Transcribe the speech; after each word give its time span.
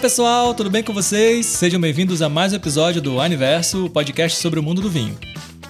pessoal, 0.00 0.54
tudo 0.54 0.70
bem 0.70 0.82
com 0.82 0.94
vocês? 0.94 1.44
Sejam 1.44 1.78
bem-vindos 1.78 2.22
a 2.22 2.28
mais 2.28 2.54
um 2.54 2.56
episódio 2.56 3.02
do 3.02 3.20
Aniverso, 3.20 3.84
o 3.84 3.90
podcast 3.90 4.40
sobre 4.40 4.58
o 4.58 4.62
mundo 4.62 4.80
do 4.80 4.88
vinho. 4.88 5.14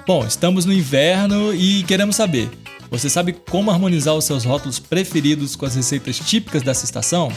Bom, 0.06 0.24
estamos 0.24 0.64
no 0.64 0.72
inverno 0.72 1.52
e 1.52 1.82
queremos 1.82 2.14
saber: 2.14 2.48
você 2.88 3.10
sabe 3.10 3.32
como 3.32 3.72
harmonizar 3.72 4.14
os 4.14 4.24
seus 4.24 4.44
rótulos 4.44 4.78
preferidos 4.78 5.56
com 5.56 5.66
as 5.66 5.74
receitas 5.74 6.16
típicas 6.16 6.62
dessa 6.62 6.84
estação? 6.84 7.32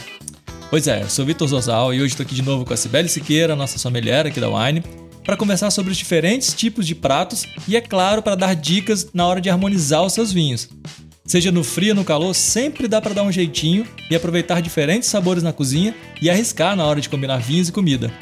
Pois 0.70 0.86
é, 0.86 1.02
eu 1.02 1.10
sou 1.10 1.26
Vitor 1.26 1.48
Zozal 1.48 1.92
e 1.92 1.98
hoje 1.98 2.12
estou 2.12 2.22
aqui 2.22 2.34
de 2.36 2.42
novo 2.42 2.64
com 2.64 2.72
a 2.72 2.76
Cibele 2.76 3.08
Siqueira, 3.08 3.56
nossa 3.56 3.76
sommelier 3.76 4.28
aqui 4.28 4.38
da 4.38 4.48
Wine, 4.48 4.84
para 5.24 5.36
conversar 5.36 5.72
sobre 5.72 5.90
os 5.90 5.98
diferentes 5.98 6.54
tipos 6.54 6.86
de 6.86 6.94
pratos 6.94 7.44
e, 7.66 7.76
é 7.76 7.80
claro, 7.80 8.22
para 8.22 8.36
dar 8.36 8.54
dicas 8.54 9.08
na 9.12 9.26
hora 9.26 9.40
de 9.40 9.50
harmonizar 9.50 10.04
os 10.04 10.12
seus 10.12 10.30
vinhos. 10.30 10.68
Seja 11.26 11.50
no 11.50 11.64
frio 11.64 11.92
ou 11.92 11.94
no 11.94 12.04
calor, 12.04 12.34
sempre 12.34 12.86
dá 12.86 13.00
para 13.00 13.14
dar 13.14 13.22
um 13.22 13.32
jeitinho 13.32 13.86
e 14.10 14.14
aproveitar 14.14 14.60
diferentes 14.60 15.08
sabores 15.08 15.42
na 15.42 15.54
cozinha 15.54 15.94
e 16.20 16.28
arriscar 16.28 16.76
na 16.76 16.84
hora 16.84 17.00
de 17.00 17.08
combinar 17.08 17.38
vinhos 17.38 17.70
e 17.70 17.72
comida. 17.72 18.12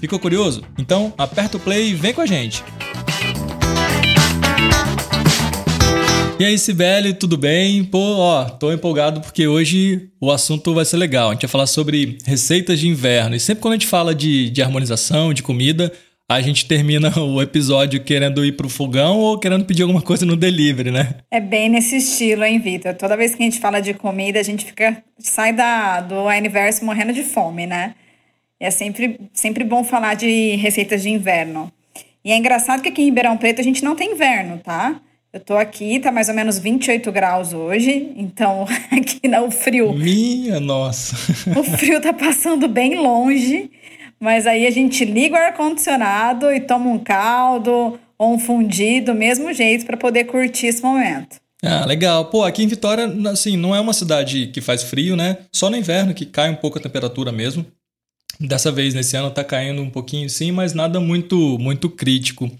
Ficou 0.00 0.18
curioso? 0.18 0.64
Então 0.76 1.14
aperta 1.16 1.56
o 1.56 1.60
play 1.60 1.90
e 1.90 1.94
vem 1.94 2.12
com 2.12 2.20
a 2.20 2.26
gente! 2.26 2.64
E 6.40 6.44
aí, 6.44 6.58
Sibeli, 6.58 7.14
tudo 7.14 7.36
bem? 7.36 7.84
Pô, 7.84 8.16
ó, 8.16 8.44
tô 8.44 8.72
empolgado 8.72 9.20
porque 9.20 9.46
hoje 9.46 10.08
o 10.20 10.30
assunto 10.30 10.74
vai 10.74 10.84
ser 10.84 10.96
legal. 10.96 11.30
A 11.30 11.32
gente 11.32 11.42
vai 11.42 11.50
falar 11.50 11.66
sobre 11.66 12.18
receitas 12.24 12.80
de 12.80 12.88
inverno. 12.88 13.36
E 13.36 13.40
sempre 13.40 13.62
quando 13.62 13.74
a 13.74 13.76
gente 13.76 13.88
fala 13.88 14.14
de, 14.14 14.50
de 14.50 14.62
harmonização, 14.62 15.32
de 15.34 15.42
comida, 15.42 15.92
a 16.30 16.42
gente 16.42 16.66
termina 16.66 17.10
o 17.18 17.40
episódio 17.40 18.04
querendo 18.04 18.44
ir 18.44 18.52
pro 18.52 18.68
fogão 18.68 19.18
ou 19.18 19.38
querendo 19.38 19.64
pedir 19.64 19.82
alguma 19.82 20.02
coisa 20.02 20.26
no 20.26 20.36
delivery, 20.36 20.90
né? 20.90 21.14
É 21.30 21.40
bem 21.40 21.70
nesse 21.70 21.96
estilo, 21.96 22.44
hein, 22.44 22.58
Vitor? 22.58 22.94
Toda 22.94 23.16
vez 23.16 23.34
que 23.34 23.42
a 23.42 23.46
gente 23.46 23.58
fala 23.58 23.80
de 23.80 23.94
comida, 23.94 24.38
a 24.38 24.42
gente 24.42 24.66
fica 24.66 25.02
sai 25.18 25.54
da, 25.54 26.02
do 26.02 26.28
aniversário 26.28 26.86
morrendo 26.86 27.14
de 27.14 27.24
fome, 27.24 27.66
né? 27.66 27.94
É 28.60 28.70
sempre, 28.70 29.18
sempre 29.32 29.64
bom 29.64 29.82
falar 29.82 30.14
de 30.14 30.56
receitas 30.56 31.02
de 31.02 31.08
inverno. 31.08 31.72
E 32.22 32.30
é 32.30 32.36
engraçado 32.36 32.82
que 32.82 32.90
aqui 32.90 33.00
em 33.00 33.06
Ribeirão 33.06 33.38
Preto 33.38 33.60
a 33.60 33.64
gente 33.64 33.82
não 33.82 33.96
tem 33.96 34.12
inverno, 34.12 34.58
tá? 34.58 35.00
Eu 35.32 35.40
tô 35.40 35.56
aqui, 35.56 35.98
tá 35.98 36.12
mais 36.12 36.28
ou 36.28 36.34
menos 36.34 36.58
28 36.58 37.10
graus 37.10 37.54
hoje, 37.54 38.12
então 38.16 38.66
aqui 38.92 39.26
no 39.28 39.50
frio. 39.50 39.94
Minha 39.94 40.60
nossa! 40.60 41.16
o 41.58 41.62
frio 41.62 42.02
tá 42.02 42.12
passando 42.12 42.68
bem 42.68 42.96
longe. 42.98 43.70
Mas 44.20 44.46
aí 44.46 44.66
a 44.66 44.70
gente 44.70 45.04
liga 45.04 45.36
o 45.36 45.38
ar-condicionado 45.38 46.50
e 46.52 46.60
toma 46.60 46.90
um 46.90 46.98
caldo 46.98 47.98
ou 48.18 48.34
um 48.34 48.38
fundido, 48.38 49.12
do 49.12 49.18
mesmo 49.18 49.52
jeito, 49.52 49.86
para 49.86 49.96
poder 49.96 50.24
curtir 50.24 50.66
esse 50.66 50.82
momento. 50.82 51.36
Ah, 51.62 51.84
legal. 51.86 52.24
Pô, 52.26 52.44
aqui 52.44 52.62
em 52.62 52.68
Vitória, 52.68 53.06
assim, 53.30 53.56
não 53.56 53.74
é 53.74 53.80
uma 53.80 53.92
cidade 53.92 54.48
que 54.48 54.60
faz 54.60 54.82
frio, 54.82 55.16
né? 55.16 55.38
Só 55.52 55.70
no 55.70 55.76
inverno 55.76 56.14
que 56.14 56.26
cai 56.26 56.50
um 56.50 56.56
pouco 56.56 56.78
a 56.78 56.82
temperatura 56.82 57.32
mesmo. 57.32 57.64
Dessa 58.40 58.70
vez, 58.70 58.94
nesse 58.94 59.16
ano, 59.16 59.30
tá 59.30 59.42
caindo 59.42 59.82
um 59.82 59.90
pouquinho 59.90 60.28
sim, 60.30 60.52
mas 60.52 60.72
nada 60.72 61.00
muito 61.00 61.58
muito 61.58 61.88
crítico. 61.88 62.50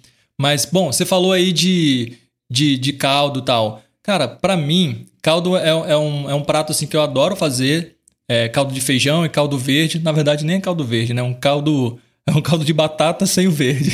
Mas, 0.40 0.64
bom, 0.64 0.92
você 0.92 1.04
falou 1.04 1.32
aí 1.32 1.52
de, 1.52 2.14
de, 2.50 2.76
de 2.78 2.92
caldo 2.92 3.42
tal. 3.42 3.82
Cara, 4.02 4.26
para 4.26 4.56
mim, 4.56 5.06
caldo 5.22 5.56
é, 5.56 5.68
é, 5.68 5.96
um, 5.96 6.30
é 6.30 6.34
um 6.34 6.42
prato 6.42 6.72
assim 6.72 6.86
que 6.86 6.96
eu 6.96 7.02
adoro 7.02 7.36
fazer 7.36 7.97
é, 8.28 8.48
caldo 8.48 8.72
de 8.74 8.80
feijão 8.80 9.24
e 9.24 9.28
caldo 9.28 9.58
verde. 9.58 9.98
Na 9.98 10.12
verdade, 10.12 10.44
nem 10.44 10.56
é 10.56 10.60
caldo 10.60 10.84
verde, 10.84 11.14
né? 11.14 11.20
É 11.20 11.24
um 11.24 11.34
caldo. 11.34 11.98
É 12.26 12.30
um 12.30 12.42
caldo 12.42 12.62
de 12.62 12.74
batata 12.74 13.24
sem 13.24 13.48
o 13.48 13.50
verde. 13.50 13.90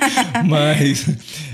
Mas 0.46 1.06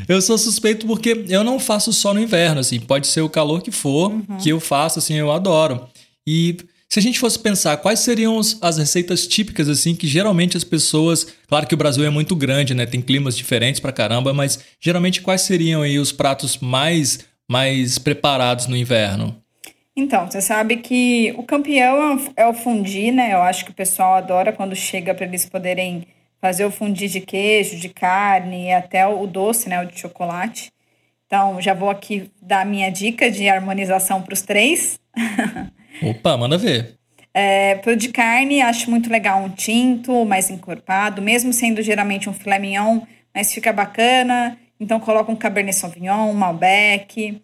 eu 0.08 0.20
sou 0.20 0.36
suspeito 0.36 0.84
porque 0.84 1.24
eu 1.28 1.44
não 1.44 1.60
faço 1.60 1.92
só 1.92 2.12
no 2.12 2.20
inverno, 2.20 2.60
assim. 2.60 2.80
Pode 2.80 3.06
ser 3.06 3.20
o 3.20 3.28
calor 3.28 3.62
que 3.62 3.70
for, 3.70 4.10
uhum. 4.10 4.36
que 4.38 4.48
eu 4.48 4.58
faço, 4.58 4.98
assim, 4.98 5.14
eu 5.14 5.30
adoro. 5.30 5.86
E 6.26 6.56
se 6.88 6.98
a 6.98 7.02
gente 7.02 7.20
fosse 7.20 7.38
pensar 7.38 7.76
quais 7.76 8.00
seriam 8.00 8.40
as 8.60 8.78
receitas 8.78 9.26
típicas, 9.26 9.68
assim, 9.68 9.94
que 9.94 10.06
geralmente 10.08 10.56
as 10.56 10.64
pessoas. 10.64 11.26
Claro 11.46 11.66
que 11.68 11.74
o 11.74 11.78
Brasil 11.78 12.04
é 12.04 12.10
muito 12.10 12.34
grande, 12.34 12.74
né? 12.74 12.84
Tem 12.84 13.00
climas 13.00 13.36
diferentes 13.36 13.80
pra 13.80 13.92
caramba, 13.92 14.32
mas 14.34 14.58
geralmente 14.80 15.20
quais 15.20 15.42
seriam 15.42 15.82
aí 15.82 16.00
os 16.00 16.10
pratos 16.10 16.58
mais, 16.58 17.20
mais 17.48 17.98
preparados 17.98 18.66
no 18.66 18.76
inverno? 18.76 19.36
Então, 19.96 20.28
você 20.28 20.40
sabe 20.40 20.78
que 20.78 21.32
o 21.36 21.44
campeão 21.44 22.18
é 22.36 22.46
o 22.46 22.52
fundi, 22.52 23.12
né? 23.12 23.32
Eu 23.32 23.42
acho 23.42 23.64
que 23.64 23.70
o 23.70 23.74
pessoal 23.74 24.14
adora 24.14 24.52
quando 24.52 24.74
chega 24.74 25.14
para 25.14 25.24
eles 25.24 25.48
poderem 25.48 26.06
fazer 26.40 26.64
o 26.64 26.70
fundi 26.70 27.08
de 27.08 27.20
queijo, 27.20 27.76
de 27.76 27.88
carne 27.88 28.66
e 28.66 28.72
até 28.72 29.06
o 29.06 29.24
doce, 29.26 29.68
né? 29.68 29.80
O 29.80 29.86
de 29.86 29.98
chocolate. 29.98 30.72
Então, 31.26 31.60
já 31.60 31.74
vou 31.74 31.90
aqui 31.90 32.30
dar 32.42 32.62
a 32.62 32.64
minha 32.64 32.90
dica 32.90 33.30
de 33.30 33.48
harmonização 33.48 34.20
para 34.20 34.34
os 34.34 34.42
três. 34.42 34.98
Opa, 36.02 36.36
manda 36.36 36.58
ver. 36.58 36.96
É, 37.32 37.76
pro 37.76 37.96
de 37.96 38.08
carne, 38.08 38.62
acho 38.62 38.90
muito 38.90 39.10
legal 39.10 39.42
um 39.42 39.48
tinto, 39.48 40.24
mais 40.24 40.50
encorpado, 40.50 41.22
mesmo 41.22 41.52
sendo 41.52 41.82
geralmente 41.82 42.28
um 42.28 42.32
filé 42.32 42.58
mignon, 42.58 43.00
mas 43.34 43.52
fica 43.52 43.72
bacana. 43.72 44.58
Então, 44.78 44.98
coloca 44.98 45.30
um 45.30 45.36
Cabernet 45.36 45.76
Sauvignon, 45.76 46.30
um 46.30 46.34
Malbec. 46.34 47.40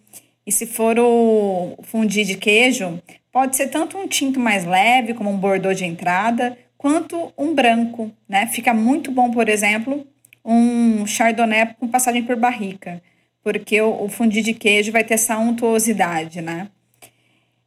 E 0.50 0.52
se 0.52 0.66
for 0.66 0.98
o 0.98 1.78
fundir 1.84 2.26
de 2.26 2.34
queijo, 2.34 3.00
pode 3.30 3.54
ser 3.54 3.68
tanto 3.68 3.96
um 3.96 4.08
tinto 4.08 4.40
mais 4.40 4.64
leve, 4.64 5.14
como 5.14 5.30
um 5.30 5.36
bordeaux 5.36 5.78
de 5.78 5.84
entrada, 5.84 6.58
quanto 6.76 7.32
um 7.38 7.54
branco, 7.54 8.10
né? 8.28 8.48
Fica 8.48 8.74
muito 8.74 9.12
bom, 9.12 9.30
por 9.30 9.48
exemplo, 9.48 10.04
um 10.44 11.06
chardonnay 11.06 11.76
com 11.78 11.86
passagem 11.86 12.24
por 12.24 12.34
barrica, 12.34 13.00
porque 13.44 13.80
o, 13.80 14.02
o 14.02 14.08
fundir 14.08 14.42
de 14.42 14.52
queijo 14.52 14.90
vai 14.90 15.04
ter 15.04 15.14
essa 15.14 15.38
untuosidade, 15.38 16.40
né? 16.40 16.66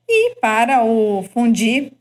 E 0.06 0.36
para 0.42 0.84
o 0.84 1.24
fundir 1.34 1.94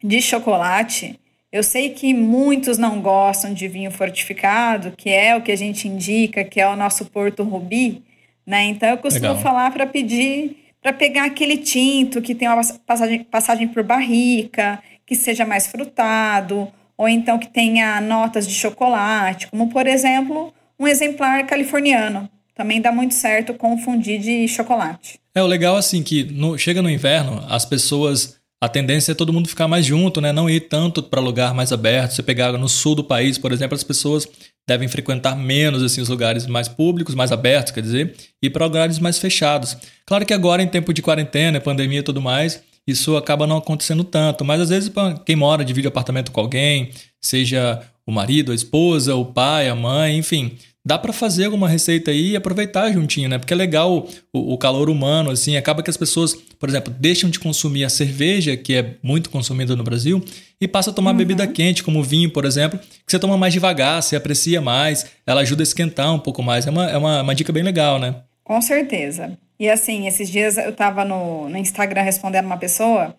de 0.00 0.22
chocolate, 0.22 1.18
eu 1.50 1.64
sei 1.64 1.90
que 1.90 2.14
muitos 2.14 2.78
não 2.78 3.00
gostam 3.02 3.52
de 3.52 3.66
vinho 3.66 3.90
fortificado, 3.90 4.92
que 4.96 5.10
é 5.10 5.34
o 5.34 5.42
que 5.42 5.50
a 5.50 5.56
gente 5.56 5.88
indica, 5.88 6.44
que 6.44 6.60
é 6.60 6.68
o 6.68 6.76
nosso 6.76 7.06
Porto 7.06 7.42
Rubi, 7.42 8.04
né? 8.50 8.64
Então 8.64 8.88
eu 8.88 8.98
costumo 8.98 9.28
Legal. 9.28 9.42
falar 9.42 9.70
para 9.70 9.86
pedir 9.86 10.56
para 10.82 10.92
pegar 10.92 11.26
aquele 11.26 11.58
tinto 11.58 12.20
que 12.20 12.34
tem 12.34 12.48
uma 12.48 12.60
passagem, 12.86 13.22
passagem 13.22 13.68
por 13.68 13.82
barrica, 13.82 14.82
que 15.06 15.14
seja 15.14 15.44
mais 15.44 15.66
frutado, 15.66 16.68
ou 16.96 17.08
então 17.08 17.38
que 17.38 17.48
tenha 17.48 18.00
notas 18.00 18.48
de 18.48 18.54
chocolate, 18.54 19.46
como 19.48 19.68
por 19.68 19.86
exemplo 19.86 20.52
um 20.78 20.88
exemplar 20.88 21.46
californiano. 21.46 22.28
Também 22.54 22.80
dá 22.80 22.90
muito 22.90 23.14
certo 23.14 23.54
confundir 23.54 24.18
de 24.18 24.48
chocolate. 24.48 25.20
É, 25.34 25.42
o 25.42 25.46
legal 25.46 25.76
assim 25.76 26.02
que 26.02 26.24
no, 26.24 26.58
chega 26.58 26.82
no 26.82 26.90
inverno, 26.90 27.44
as 27.48 27.64
pessoas 27.64 28.39
a 28.62 28.68
tendência 28.68 29.12
é 29.12 29.14
todo 29.14 29.32
mundo 29.32 29.48
ficar 29.48 29.66
mais 29.66 29.86
junto, 29.86 30.20
né? 30.20 30.32
Não 30.32 30.48
ir 30.48 30.60
tanto 30.60 31.02
para 31.02 31.20
lugar 31.20 31.54
mais 31.54 31.72
aberto. 31.72 32.12
Você 32.12 32.22
pegar 32.22 32.52
no 32.52 32.68
sul 32.68 32.94
do 32.94 33.02
país, 33.02 33.38
por 33.38 33.52
exemplo, 33.52 33.74
as 33.74 33.82
pessoas 33.82 34.28
devem 34.68 34.86
frequentar 34.86 35.34
menos 35.34 35.82
assim 35.82 36.00
os 36.00 36.08
lugares 36.08 36.46
mais 36.46 36.68
públicos, 36.68 37.14
mais 37.14 37.32
abertos, 37.32 37.72
quer 37.72 37.80
dizer, 37.80 38.14
e 38.42 38.50
para 38.50 38.66
lugares 38.66 38.98
mais 38.98 39.18
fechados. 39.18 39.76
Claro 40.04 40.26
que 40.26 40.34
agora 40.34 40.62
em 40.62 40.68
tempo 40.68 40.92
de 40.92 41.00
quarentena, 41.00 41.60
pandemia 41.60 42.00
e 42.00 42.02
tudo 42.02 42.20
mais, 42.20 42.62
isso 42.86 43.16
acaba 43.16 43.46
não 43.46 43.56
acontecendo 43.56 44.04
tanto, 44.04 44.44
mas 44.44 44.60
às 44.60 44.68
vezes 44.68 44.92
quem 45.24 45.36
mora 45.36 45.64
divide 45.64 45.88
apartamento 45.88 46.30
com 46.30 46.40
alguém, 46.40 46.90
seja 47.20 47.80
o 48.10 48.14
marido, 48.14 48.52
a 48.52 48.54
esposa, 48.54 49.14
o 49.14 49.24
pai, 49.24 49.68
a 49.68 49.74
mãe, 49.74 50.18
enfim, 50.18 50.56
dá 50.84 50.98
para 50.98 51.12
fazer 51.12 51.44
alguma 51.44 51.68
receita 51.68 52.10
aí 52.10 52.32
e 52.32 52.36
aproveitar 52.36 52.92
juntinho, 52.92 53.28
né? 53.28 53.38
Porque 53.38 53.52
é 53.52 53.56
legal 53.56 54.08
o, 54.32 54.54
o, 54.54 54.58
calor 54.58 54.90
humano, 54.90 55.30
assim, 55.30 55.56
acaba 55.56 55.82
que 55.82 55.90
as 55.90 55.96
pessoas, 55.96 56.34
por 56.34 56.68
exemplo, 56.68 56.92
deixam 56.98 57.30
de 57.30 57.38
consumir 57.38 57.84
a 57.84 57.88
cerveja, 57.88 58.56
que 58.56 58.74
é 58.74 58.94
muito 59.02 59.30
consumida 59.30 59.76
no 59.76 59.84
Brasil, 59.84 60.22
e 60.60 60.66
passam 60.66 60.92
a 60.92 60.94
tomar 60.94 61.12
uhum. 61.12 61.18
bebida 61.18 61.46
quente, 61.46 61.82
como 61.82 62.02
vinho, 62.02 62.30
por 62.30 62.44
exemplo, 62.44 62.78
que 62.78 63.10
você 63.10 63.18
toma 63.18 63.36
mais 63.36 63.52
devagar, 63.52 64.02
você 64.02 64.16
aprecia 64.16 64.60
mais, 64.60 65.06
ela 65.26 65.42
ajuda 65.42 65.62
a 65.62 65.64
esquentar 65.64 66.12
um 66.12 66.18
pouco 66.18 66.42
mais. 66.42 66.66
É 66.66 66.70
uma, 66.70 66.90
é 66.90 66.96
uma, 66.96 67.22
uma 67.22 67.34
dica 67.34 67.52
bem 67.52 67.62
legal, 67.62 67.98
né? 67.98 68.16
Com 68.42 68.60
certeza. 68.60 69.38
E 69.58 69.68
assim, 69.68 70.06
esses 70.06 70.28
dias 70.28 70.56
eu 70.56 70.72
tava 70.72 71.04
no, 71.04 71.48
no 71.48 71.56
Instagram 71.56 72.02
respondendo 72.02 72.46
uma 72.46 72.56
pessoa 72.56 73.14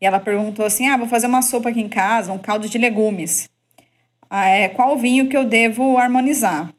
e 0.00 0.06
ela 0.06 0.20
perguntou 0.20 0.66
assim: 0.66 0.88
ah, 0.88 0.96
vou 0.96 1.06
fazer 1.06 1.26
uma 1.26 1.40
sopa 1.40 1.70
aqui 1.70 1.80
em 1.80 1.88
casa, 1.88 2.32
um 2.32 2.38
caldo 2.38 2.68
de 2.68 2.76
legumes. 2.76 3.48
Ah, 4.36 4.48
é, 4.48 4.68
qual 4.68 4.98
vinho 4.98 5.28
que 5.28 5.36
eu 5.36 5.44
devo 5.44 5.96
harmonizar? 5.96 6.74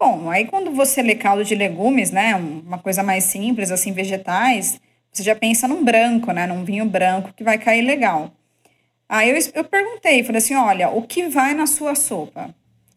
Bom, 0.00 0.30
aí 0.30 0.46
quando 0.46 0.70
você 0.70 1.02
lê 1.02 1.14
caldo 1.14 1.44
de 1.44 1.54
legumes, 1.54 2.10
né, 2.10 2.34
uma 2.34 2.78
coisa 2.78 3.02
mais 3.02 3.24
simples, 3.24 3.70
assim, 3.70 3.92
vegetais, 3.92 4.80
você 5.12 5.22
já 5.22 5.36
pensa 5.36 5.68
num 5.68 5.84
branco, 5.84 6.32
né, 6.32 6.46
num 6.46 6.64
vinho 6.64 6.86
branco 6.86 7.34
que 7.36 7.44
vai 7.44 7.58
cair 7.58 7.82
legal. 7.82 8.32
Aí 9.06 9.28
eu, 9.28 9.36
eu 9.52 9.64
perguntei, 9.64 10.24
falei 10.24 10.38
assim, 10.38 10.54
olha, 10.54 10.88
o 10.88 11.02
que 11.02 11.28
vai 11.28 11.52
na 11.52 11.66
sua 11.66 11.94
sopa? 11.94 12.54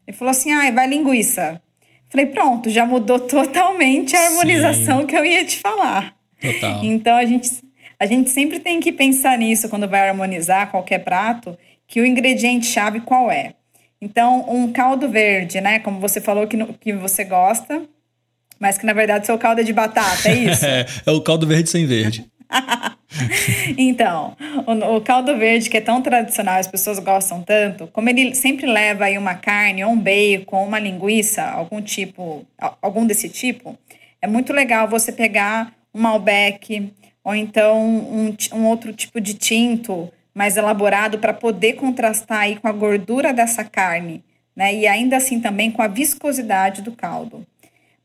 Ele 0.07 0.15
falou 0.15 0.31
assim, 0.31 0.53
ah, 0.53 0.71
vai 0.71 0.87
linguiça. 0.87 1.61
Falei, 2.07 2.27
pronto, 2.27 2.69
já 2.69 2.85
mudou 2.85 3.19
totalmente 3.19 4.15
a 4.15 4.27
harmonização 4.27 5.01
Sim. 5.01 5.07
que 5.07 5.15
eu 5.17 5.25
ia 5.25 5.43
te 5.43 5.57
falar. 5.59 6.15
Total. 6.39 6.85
Então 6.85 7.17
a 7.17 7.25
gente, 7.25 7.51
a 7.99 8.05
gente 8.05 8.29
sempre 8.29 8.61
tem 8.61 8.79
que 8.79 8.93
pensar 8.93 9.37
nisso 9.37 9.67
quando 9.67 9.89
vai 9.89 10.07
harmonizar 10.07 10.71
qualquer 10.71 10.99
prato, 10.99 11.57
que 11.85 11.99
o 11.99 12.05
ingrediente 12.05 12.65
chave 12.65 13.01
qual 13.01 13.29
é. 13.29 13.58
Então, 14.01 14.45
um 14.49 14.71
caldo 14.71 15.09
verde, 15.09 15.59
né? 15.59 15.79
Como 15.79 15.99
você 15.99 16.21
falou 16.21 16.47
que, 16.47 16.55
no, 16.55 16.73
que 16.73 16.93
você 16.93 17.23
gosta, 17.23 17.83
mas 18.59 18.77
que 18.77 18.85
na 18.85 18.93
verdade 18.93 19.25
seu 19.25 19.37
caldo 19.37 19.61
é 19.61 19.63
de 19.63 19.73
batata, 19.73 20.29
é 20.29 20.35
isso? 20.35 20.63
é, 20.67 20.85
é 21.05 21.11
o 21.11 21.21
caldo 21.21 21.45
verde 21.45 21.69
sem 21.69 21.85
verde. 21.85 22.25
então, 23.77 24.35
o, 24.65 24.95
o, 24.95 25.01
caldo 25.01 25.37
verde, 25.37 25.69
que 25.69 25.77
é 25.77 25.81
tão 25.81 26.01
tradicional, 26.01 26.59
as 26.59 26.67
pessoas 26.67 26.97
gostam 26.97 27.43
tanto, 27.43 27.87
como 27.87 28.09
ele 28.09 28.33
sempre 28.33 28.65
leva 28.65 29.05
aí 29.05 29.17
uma 29.17 29.35
carne, 29.35 29.83
ou 29.83 29.91
um 29.91 29.99
bacon, 29.99 30.65
uma 30.65 30.79
linguiça, 30.79 31.43
algum 31.43 31.81
tipo, 31.81 32.45
algum 32.81 33.05
desse 33.05 33.29
tipo, 33.29 33.77
é 34.21 34.27
muito 34.27 34.51
legal 34.51 34.87
você 34.87 35.11
pegar 35.11 35.73
um 35.93 36.01
Malbec, 36.01 36.91
ou 37.23 37.35
então 37.35 37.79
um, 37.79 38.35
um 38.53 38.65
outro 38.65 38.93
tipo 38.93 39.21
de 39.21 39.33
tinto 39.33 40.11
mais 40.33 40.57
elaborado 40.57 41.19
para 41.19 41.33
poder 41.33 41.73
contrastar 41.73 42.39
aí 42.39 42.55
com 42.55 42.67
a 42.67 42.71
gordura 42.71 43.33
dessa 43.33 43.63
carne, 43.63 44.23
né? 44.55 44.73
E 44.73 44.87
ainda 44.87 45.17
assim 45.17 45.39
também 45.39 45.71
com 45.71 45.81
a 45.81 45.87
viscosidade 45.87 46.81
do 46.81 46.91
caldo. 46.91 47.45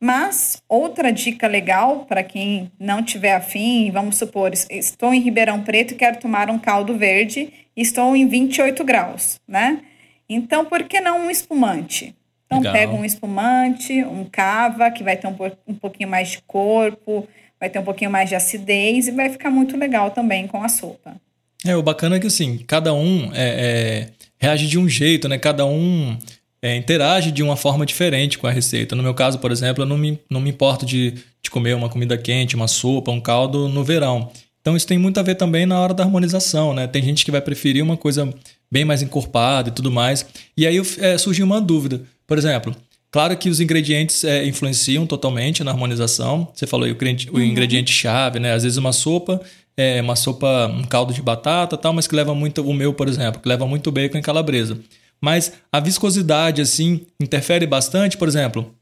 Mas 0.01 0.63
outra 0.69 1.11
dica 1.11 1.47
legal 1.47 2.05
para 2.05 2.23
quem 2.23 2.71
não 2.79 3.03
tiver 3.03 3.35
afim, 3.35 3.91
vamos 3.91 4.17
supor, 4.17 4.53
estou 4.71 5.15
em 5.15 5.21
Ribeirão 5.21 5.63
Preto 5.63 5.95
e 5.95 5.97
quero 5.97 6.19
tomar 6.19 6.51
um 6.51 6.59
caldo 6.59 6.97
verde, 6.97 7.53
estou 7.75 8.15
em 8.15 8.27
28 8.27 8.85
graus, 8.85 9.41
né? 9.49 9.81
Então, 10.29 10.65
por 10.65 10.83
que 10.85 11.01
não 11.01 11.27
um 11.27 11.31
espumante? 11.31 12.15
Então, 12.47 12.59
legal. 12.59 12.73
pega 12.73 12.93
um 12.93 13.05
espumante, 13.05 14.05
um 14.05 14.25
cava, 14.25 14.91
que 14.91 15.03
vai 15.03 15.17
ter 15.17 15.27
um, 15.27 15.37
um 15.67 15.75
pouquinho 15.75 16.09
mais 16.09 16.29
de 16.29 16.43
corpo, 16.43 17.27
vai 17.59 17.71
ter 17.71 17.79
um 17.79 17.85
pouquinho 17.85 18.11
mais 18.11 18.29
de 18.29 18.35
acidez 18.35 19.09
e 19.09 19.11
vai 19.11 19.31
ficar 19.31 19.51
muito 19.51 19.77
legal 19.77 20.11
também 20.11 20.47
com 20.47 20.63
a 20.63 20.69
sopa. 20.69 21.17
É, 21.65 21.75
o 21.77 21.83
bacana 21.83 22.17
é 22.17 22.21
que 22.21 22.27
assim, 22.27 22.59
cada 22.59 22.93
um 22.93 23.31
é, 23.33 24.11
é, 24.11 24.11
reage 24.39 24.67
de 24.67 24.79
um 24.79 24.89
jeito, 24.89 25.29
né? 25.29 25.39
Cada 25.39 25.65
um 25.65 26.17
é, 26.61 26.77
interage 26.77 27.33
de 27.33 27.43
uma 27.43 27.57
forma 27.57 27.87
diferente 27.87 28.39
com 28.39 28.47
a 28.47 28.51
receita. 28.51 28.95
No 28.95 29.03
meu 29.03 29.15
caso, 29.15 29.39
por 29.39 29.51
exemplo, 29.51 29.83
eu 29.83 29.87
não 29.87 29.97
me, 29.97 30.19
não 30.31 30.41
me 30.41 30.51
importo 30.51 30.85
de, 30.85 31.15
de 31.43 31.51
comer 31.51 31.75
uma 31.75 31.89
comida 31.89 32.19
quente, 32.19 32.55
uma 32.55 32.69
sopa, 32.69 33.11
um 33.11 33.21
caldo 33.21 33.69
no 33.69 33.83
verão. 33.83 34.31
Então 34.61 34.77
isso 34.77 34.87
tem 34.87 34.97
muito 34.97 35.21
a 35.21 35.23
ver 35.23 35.35
também 35.35 35.67
na 35.67 35.79
hora 35.79 35.93
da 35.93 36.03
harmonização, 36.05 36.73
né? 36.73 36.87
Tem 36.87 37.03
gente 37.03 37.25
que 37.25 37.31
vai 37.31 37.41
preferir 37.41 37.83
uma 37.83 37.99
coisa 37.99 38.33
bem 38.71 38.85
mais 38.85 39.03
encorpada 39.03 39.69
e 39.69 39.73
tudo 39.73 39.91
mais. 39.91 40.25
E 40.57 40.67
aí 40.67 40.81
é, 41.01 41.19
surgiu 41.19 41.45
uma 41.45 41.61
dúvida. 41.61 42.03
Por 42.27 42.39
exemplo, 42.39 42.75
claro 43.11 43.37
que 43.37 43.51
os 43.51 43.61
ingredientes 43.61 44.25
é, 44.25 44.47
influenciam 44.47 45.07
totalmente 45.07 45.63
na 45.63 45.71
harmonização. 45.71 46.49
Você 46.55 46.67
falou 46.67 46.87
aí 46.87 46.93
o, 46.93 46.97
o 46.97 47.37
uhum. 47.37 47.43
ingrediente 47.43 47.93
chave, 47.93 48.39
né? 48.39 48.55
Às 48.55 48.63
vezes 48.63 48.79
uma 48.79 48.93
sopa 48.93 49.41
é 49.77 50.01
uma 50.01 50.17
sopa, 50.17 50.67
um 50.67 50.85
caldo 50.85 51.13
de 51.13 51.23
batata, 51.23 51.77
tal, 51.77 51.93
mas 51.93 52.07
que 52.07 52.15
leva 52.15 52.35
muito 52.35 52.63
o 52.63 52.73
meu, 52.75 52.93
por 52.95 53.09
exemplo, 53.09 53.41
que 53.41 53.49
leva 53.49 53.67
muito 53.67 53.91
bacon 53.91 54.19
e 54.19 54.23
calabresa 54.23 54.79
mas 55.25 55.55
a 55.73 55.81
viscosidade, 55.81 56.61
assim, 56.61 57.01
interfere 57.19 57.67
bastante. 57.67 58.19
Por 58.19 58.29
exemplo, 58.29 58.75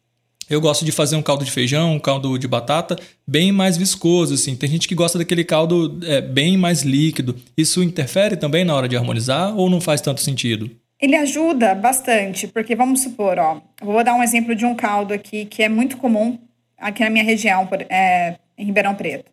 eu 0.50 0.60
gosto 0.60 0.84
de 0.84 0.90
fazer 0.90 1.14
um 1.14 1.22
caldo 1.22 1.44
de 1.44 1.52
feijão, 1.52 1.94
um 1.94 2.00
caldo 2.00 2.36
de 2.36 2.48
batata 2.48 2.98
bem 3.24 3.52
mais 3.52 3.76
viscoso, 3.76 4.34
assim. 4.34 4.56
Tem 4.56 4.68
gente 4.68 4.88
que 4.88 4.94
gosta 4.94 5.18
daquele 5.18 5.44
caldo 5.44 6.00
é, 6.04 6.20
bem 6.20 6.56
mais 6.56 6.82
líquido. 6.82 7.36
Isso 7.56 7.80
interfere 7.80 8.36
também 8.36 8.64
na 8.64 8.74
hora 8.74 8.88
de 8.88 8.96
harmonizar 8.96 9.56
ou 9.56 9.70
não 9.70 9.80
faz 9.80 10.00
tanto 10.00 10.20
sentido? 10.20 10.68
Ele 11.00 11.14
ajuda 11.14 11.76
bastante, 11.76 12.48
porque 12.48 12.74
vamos 12.74 13.02
supor, 13.02 13.38
ó, 13.38 13.60
vou 13.80 14.02
dar 14.02 14.14
um 14.14 14.22
exemplo 14.22 14.54
de 14.54 14.64
um 14.64 14.74
caldo 14.74 15.14
aqui 15.14 15.44
que 15.44 15.62
é 15.62 15.68
muito 15.68 15.96
comum 15.96 16.38
aqui 16.78 17.04
na 17.04 17.10
minha 17.10 17.24
região, 17.24 17.68
é, 17.88 18.36
em 18.58 18.64
Ribeirão 18.64 18.94
Preto. 18.94 19.31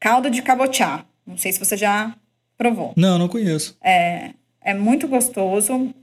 Caldo 0.00 0.30
de 0.30 0.42
cabochá. 0.42 1.04
Não 1.26 1.36
sei 1.36 1.52
se 1.52 1.58
você 1.58 1.76
já 1.76 2.14
provou. 2.56 2.92
Não, 2.96 3.18
não 3.18 3.28
conheço. 3.28 3.76
É, 3.82 4.30
é 4.60 4.74
muito 4.74 5.06
gostoso 5.06 5.94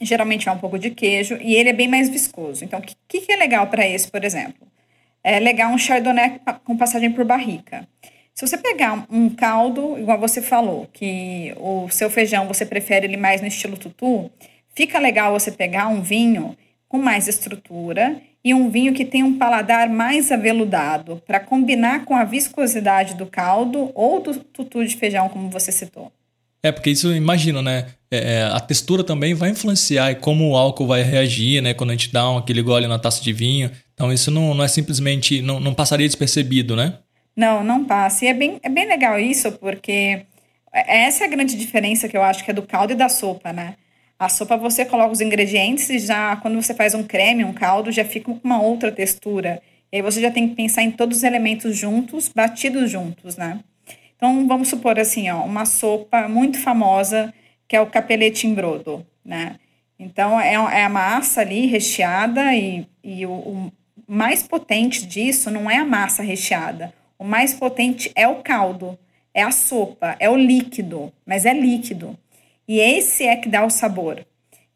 geralmente 0.00 0.48
é 0.48 0.52
um 0.52 0.58
pouco 0.58 0.78
de 0.78 0.90
queijo, 0.90 1.38
e 1.40 1.54
ele 1.54 1.70
é 1.70 1.72
bem 1.72 1.88
mais 1.88 2.08
viscoso. 2.08 2.64
Então, 2.64 2.80
o 2.80 2.82
que, 2.82 3.20
que 3.20 3.32
é 3.32 3.36
legal 3.36 3.66
para 3.68 3.86
esse, 3.86 4.10
por 4.10 4.24
exemplo? 4.24 4.66
É 5.22 5.40
legal 5.40 5.72
um 5.72 5.78
chardonnay 5.78 6.40
com 6.64 6.76
passagem 6.76 7.10
por 7.12 7.24
barrica. 7.24 7.88
Se 8.34 8.46
você 8.46 8.58
pegar 8.58 9.06
um 9.10 9.30
caldo, 9.30 9.98
igual 9.98 10.18
você 10.18 10.42
falou, 10.42 10.86
que 10.92 11.54
o 11.56 11.88
seu 11.88 12.10
feijão 12.10 12.46
você 12.46 12.66
prefere 12.66 13.06
ele 13.06 13.16
mais 13.16 13.40
no 13.40 13.46
estilo 13.46 13.76
tutu, 13.76 14.30
fica 14.74 14.98
legal 14.98 15.32
você 15.32 15.50
pegar 15.50 15.88
um 15.88 16.02
vinho 16.02 16.56
com 16.86 16.98
mais 16.98 17.28
estrutura 17.28 18.20
e 18.46 18.54
um 18.54 18.70
vinho 18.70 18.94
que 18.94 19.04
tem 19.04 19.24
um 19.24 19.36
paladar 19.36 19.88
mais 19.88 20.30
aveludado, 20.30 21.20
para 21.26 21.40
combinar 21.40 22.04
com 22.04 22.14
a 22.14 22.22
viscosidade 22.22 23.16
do 23.16 23.26
caldo 23.26 23.90
ou 23.92 24.20
do 24.20 24.38
tutu 24.38 24.86
de 24.86 24.94
feijão, 24.96 25.28
como 25.28 25.50
você 25.50 25.72
citou. 25.72 26.12
É, 26.62 26.70
porque 26.70 26.90
isso, 26.90 27.12
imagino, 27.12 27.60
né? 27.60 27.86
É, 28.08 28.34
é, 28.34 28.42
a 28.44 28.60
textura 28.60 29.02
também 29.02 29.34
vai 29.34 29.50
influenciar 29.50 30.12
e 30.12 30.14
como 30.14 30.48
o 30.48 30.56
álcool 30.56 30.86
vai 30.86 31.02
reagir, 31.02 31.60
né? 31.60 31.74
Quando 31.74 31.90
a 31.90 31.94
gente 31.94 32.12
dá 32.12 32.30
um, 32.30 32.36
aquele 32.38 32.62
gole 32.62 32.86
na 32.86 33.00
taça 33.00 33.20
de 33.20 33.32
vinho. 33.32 33.68
Então, 33.94 34.12
isso 34.12 34.30
não, 34.30 34.54
não 34.54 34.62
é 34.62 34.68
simplesmente. 34.68 35.42
Não, 35.42 35.58
não 35.58 35.74
passaria 35.74 36.06
despercebido, 36.06 36.76
né? 36.76 36.98
Não, 37.34 37.64
não 37.64 37.84
passa. 37.84 38.26
E 38.26 38.28
é 38.28 38.34
bem, 38.34 38.60
é 38.62 38.68
bem 38.68 38.86
legal 38.86 39.18
isso, 39.18 39.50
porque 39.58 40.24
essa 40.72 41.24
é 41.24 41.26
a 41.26 41.30
grande 41.30 41.56
diferença 41.56 42.08
que 42.08 42.16
eu 42.16 42.22
acho 42.22 42.44
que 42.44 42.52
é 42.52 42.54
do 42.54 42.62
caldo 42.62 42.92
e 42.92 42.96
da 42.96 43.08
sopa, 43.08 43.52
né? 43.52 43.74
A 44.18 44.28
sopa 44.30 44.56
você 44.56 44.84
coloca 44.84 45.12
os 45.12 45.20
ingredientes 45.20 45.90
e 45.90 45.98
já, 45.98 46.36
quando 46.36 46.60
você 46.60 46.72
faz 46.72 46.94
um 46.94 47.02
creme, 47.02 47.44
um 47.44 47.52
caldo, 47.52 47.92
já 47.92 48.04
fica 48.04 48.32
com 48.32 48.40
uma 48.42 48.60
outra 48.60 48.90
textura. 48.90 49.60
E 49.92 49.96
aí 49.96 50.02
você 50.02 50.20
já 50.20 50.30
tem 50.30 50.48
que 50.48 50.54
pensar 50.54 50.82
em 50.82 50.90
todos 50.90 51.18
os 51.18 51.22
elementos 51.22 51.76
juntos, 51.76 52.28
batidos 52.34 52.90
juntos, 52.90 53.36
né? 53.36 53.60
Então, 54.16 54.48
vamos 54.48 54.68
supor 54.68 54.98
assim, 54.98 55.28
ó, 55.30 55.44
uma 55.44 55.66
sopa 55.66 56.26
muito 56.28 56.58
famosa, 56.58 57.32
que 57.68 57.76
é 57.76 57.80
o 57.80 57.86
capelete 57.86 58.46
em 58.46 58.54
brodo, 58.54 59.06
né? 59.22 59.56
Então, 59.98 60.40
é, 60.40 60.54
é 60.54 60.84
a 60.84 60.88
massa 60.88 61.42
ali 61.42 61.66
recheada 61.66 62.54
e, 62.54 62.86
e 63.04 63.26
o, 63.26 63.32
o 63.32 63.72
mais 64.06 64.42
potente 64.42 65.06
disso 65.06 65.50
não 65.50 65.70
é 65.70 65.76
a 65.76 65.84
massa 65.84 66.22
recheada. 66.22 66.92
O 67.18 67.24
mais 67.24 67.52
potente 67.52 68.10
é 68.14 68.26
o 68.26 68.36
caldo, 68.36 68.98
é 69.34 69.42
a 69.42 69.50
sopa, 69.50 70.16
é 70.18 70.28
o 70.30 70.36
líquido, 70.36 71.12
mas 71.24 71.44
é 71.44 71.52
líquido. 71.52 72.18
E 72.68 72.78
esse 72.80 73.24
é 73.24 73.36
que 73.36 73.48
dá 73.48 73.64
o 73.64 73.70
sabor. 73.70 74.24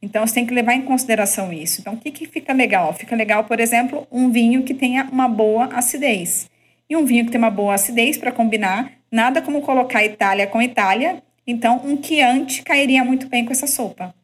Então, 0.02 0.26
você 0.26 0.34
tem 0.34 0.46
que 0.46 0.54
levar 0.54 0.74
em 0.74 0.82
consideração 0.82 1.52
isso. 1.52 1.80
Então, 1.80 1.94
o 1.94 1.96
que, 1.98 2.10
que 2.10 2.26
fica 2.26 2.52
legal? 2.52 2.92
Fica 2.94 3.14
legal, 3.14 3.44
por 3.44 3.60
exemplo, 3.60 4.06
um 4.10 4.30
vinho 4.30 4.62
que 4.62 4.72
tenha 4.72 5.08
uma 5.12 5.28
boa 5.28 5.66
acidez. 5.66 6.48
E 6.88 6.96
um 6.96 7.04
vinho 7.04 7.26
que 7.26 7.30
tem 7.30 7.38
uma 7.38 7.50
boa 7.50 7.74
acidez, 7.74 8.16
para 8.16 8.32
combinar, 8.32 9.00
Nada 9.10 9.42
como 9.42 9.60
colocar 9.60 10.04
Itália 10.04 10.46
com 10.46 10.62
Itália. 10.62 11.22
Então, 11.46 11.80
um 11.84 12.00
Chianti 12.00 12.62
cairia 12.62 13.04
muito 13.04 13.28
bem 13.28 13.44
com 13.44 13.50
essa 13.50 13.66
sopa. 13.66 14.14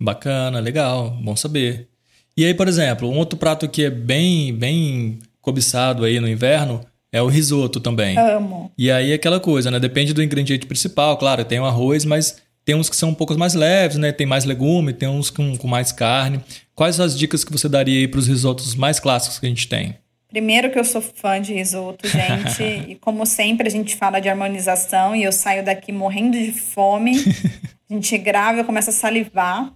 Bacana, 0.00 0.60
legal, 0.60 1.10
bom 1.22 1.34
saber. 1.34 1.88
E 2.36 2.44
aí, 2.44 2.54
por 2.54 2.68
exemplo, 2.68 3.10
um 3.10 3.18
outro 3.18 3.36
prato 3.36 3.68
que 3.68 3.84
é 3.84 3.90
bem, 3.90 4.54
bem 4.54 5.18
cobiçado 5.40 6.04
aí 6.04 6.20
no 6.20 6.28
inverno 6.28 6.80
é 7.10 7.20
o 7.20 7.26
risoto 7.26 7.80
também. 7.80 8.16
Amo. 8.16 8.70
E 8.78 8.92
aí 8.92 9.12
aquela 9.12 9.40
coisa, 9.40 9.72
né? 9.72 9.80
Depende 9.80 10.14
do 10.14 10.22
ingrediente 10.22 10.66
principal, 10.66 11.16
claro, 11.16 11.44
tem 11.44 11.58
o 11.58 11.64
arroz, 11.64 12.04
mas 12.04 12.40
tem 12.68 12.74
uns 12.74 12.90
que 12.90 12.96
são 12.96 13.08
um 13.08 13.14
pouco 13.14 13.34
mais 13.38 13.54
leves, 13.54 13.96
né? 13.96 14.12
Tem 14.12 14.26
mais 14.26 14.44
legume, 14.44 14.92
tem 14.92 15.08
uns 15.08 15.30
com, 15.30 15.56
com 15.56 15.66
mais 15.66 15.90
carne. 15.90 16.38
Quais 16.74 17.00
as 17.00 17.18
dicas 17.18 17.42
que 17.42 17.50
você 17.50 17.66
daria 17.66 18.00
aí 18.00 18.06
para 18.06 18.20
os 18.20 18.28
risotos 18.28 18.74
mais 18.74 19.00
clássicos 19.00 19.38
que 19.38 19.46
a 19.46 19.48
gente 19.48 19.66
tem? 19.66 19.96
Primeiro 20.28 20.70
que 20.70 20.78
eu 20.78 20.84
sou 20.84 21.00
fã 21.00 21.40
de 21.40 21.54
risoto, 21.54 22.06
gente. 22.06 22.62
e 22.92 22.94
como 22.96 23.24
sempre, 23.24 23.66
a 23.66 23.70
gente 23.70 23.96
fala 23.96 24.20
de 24.20 24.28
harmonização 24.28 25.16
e 25.16 25.22
eu 25.22 25.32
saio 25.32 25.64
daqui 25.64 25.92
morrendo 25.92 26.36
de 26.36 26.52
fome. 26.52 27.14
A 27.90 27.94
gente 27.94 28.18
grava, 28.18 28.58
eu 28.58 28.64
começo 28.66 28.90
a 28.90 28.92
salivar. 28.92 29.72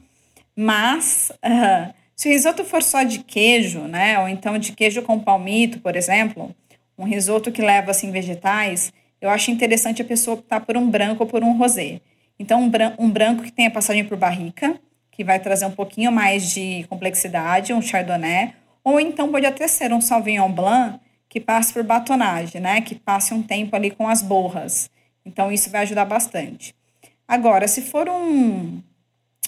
Mas 0.54 1.32
uh, 1.42 1.94
se 2.14 2.28
o 2.28 2.30
risoto 2.30 2.62
for 2.62 2.82
só 2.82 3.02
de 3.04 3.20
queijo, 3.20 3.80
né? 3.84 4.18
Ou 4.18 4.28
então 4.28 4.58
de 4.58 4.72
queijo 4.72 5.00
com 5.00 5.18
palmito, 5.18 5.78
por 5.78 5.96
exemplo, 5.96 6.54
um 6.98 7.04
risoto 7.04 7.50
que 7.50 7.62
leva 7.62 7.90
assim 7.90 8.10
vegetais, 8.10 8.92
eu 9.18 9.30
acho 9.30 9.50
interessante 9.50 10.02
a 10.02 10.04
pessoa 10.04 10.34
optar 10.34 10.60
por 10.60 10.76
um 10.76 10.90
branco 10.90 11.22
ou 11.22 11.26
por 11.26 11.42
um 11.42 11.56
rosé. 11.56 12.02
Então, 12.38 12.62
um, 12.62 12.68
bran 12.68 12.94
branco 13.10 13.42
que 13.42 13.52
tenha 13.52 13.70
passagem 13.70 14.04
por 14.04 14.16
barrica, 14.16 14.78
que 15.10 15.22
vai 15.22 15.38
trazer 15.38 15.66
um 15.66 15.70
pouquinho 15.70 16.10
mais 16.10 16.50
de 16.50 16.84
complexidade, 16.88 17.72
um 17.72 17.82
chardonnay 17.82 18.54
ou 18.84 18.98
então 18.98 19.30
pode 19.30 19.46
até 19.46 19.68
ser 19.68 19.92
um 19.92 20.00
Sauvignon 20.00 20.50
Blanc 20.50 20.98
que 21.28 21.40
passe 21.40 21.72
por 21.72 21.82
batonagem, 21.82 22.60
né? 22.60 22.80
Que 22.80 22.94
passe 22.94 23.32
um 23.32 23.42
tempo 23.42 23.74
ali 23.74 23.90
com 23.90 24.08
as 24.08 24.22
borras. 24.22 24.90
Então, 25.24 25.50
isso 25.52 25.70
vai 25.70 25.82
ajudar 25.82 26.04
bastante. 26.04 26.74
Agora, 27.26 27.66
se 27.68 27.80
for 27.80 28.08
um, 28.08 28.82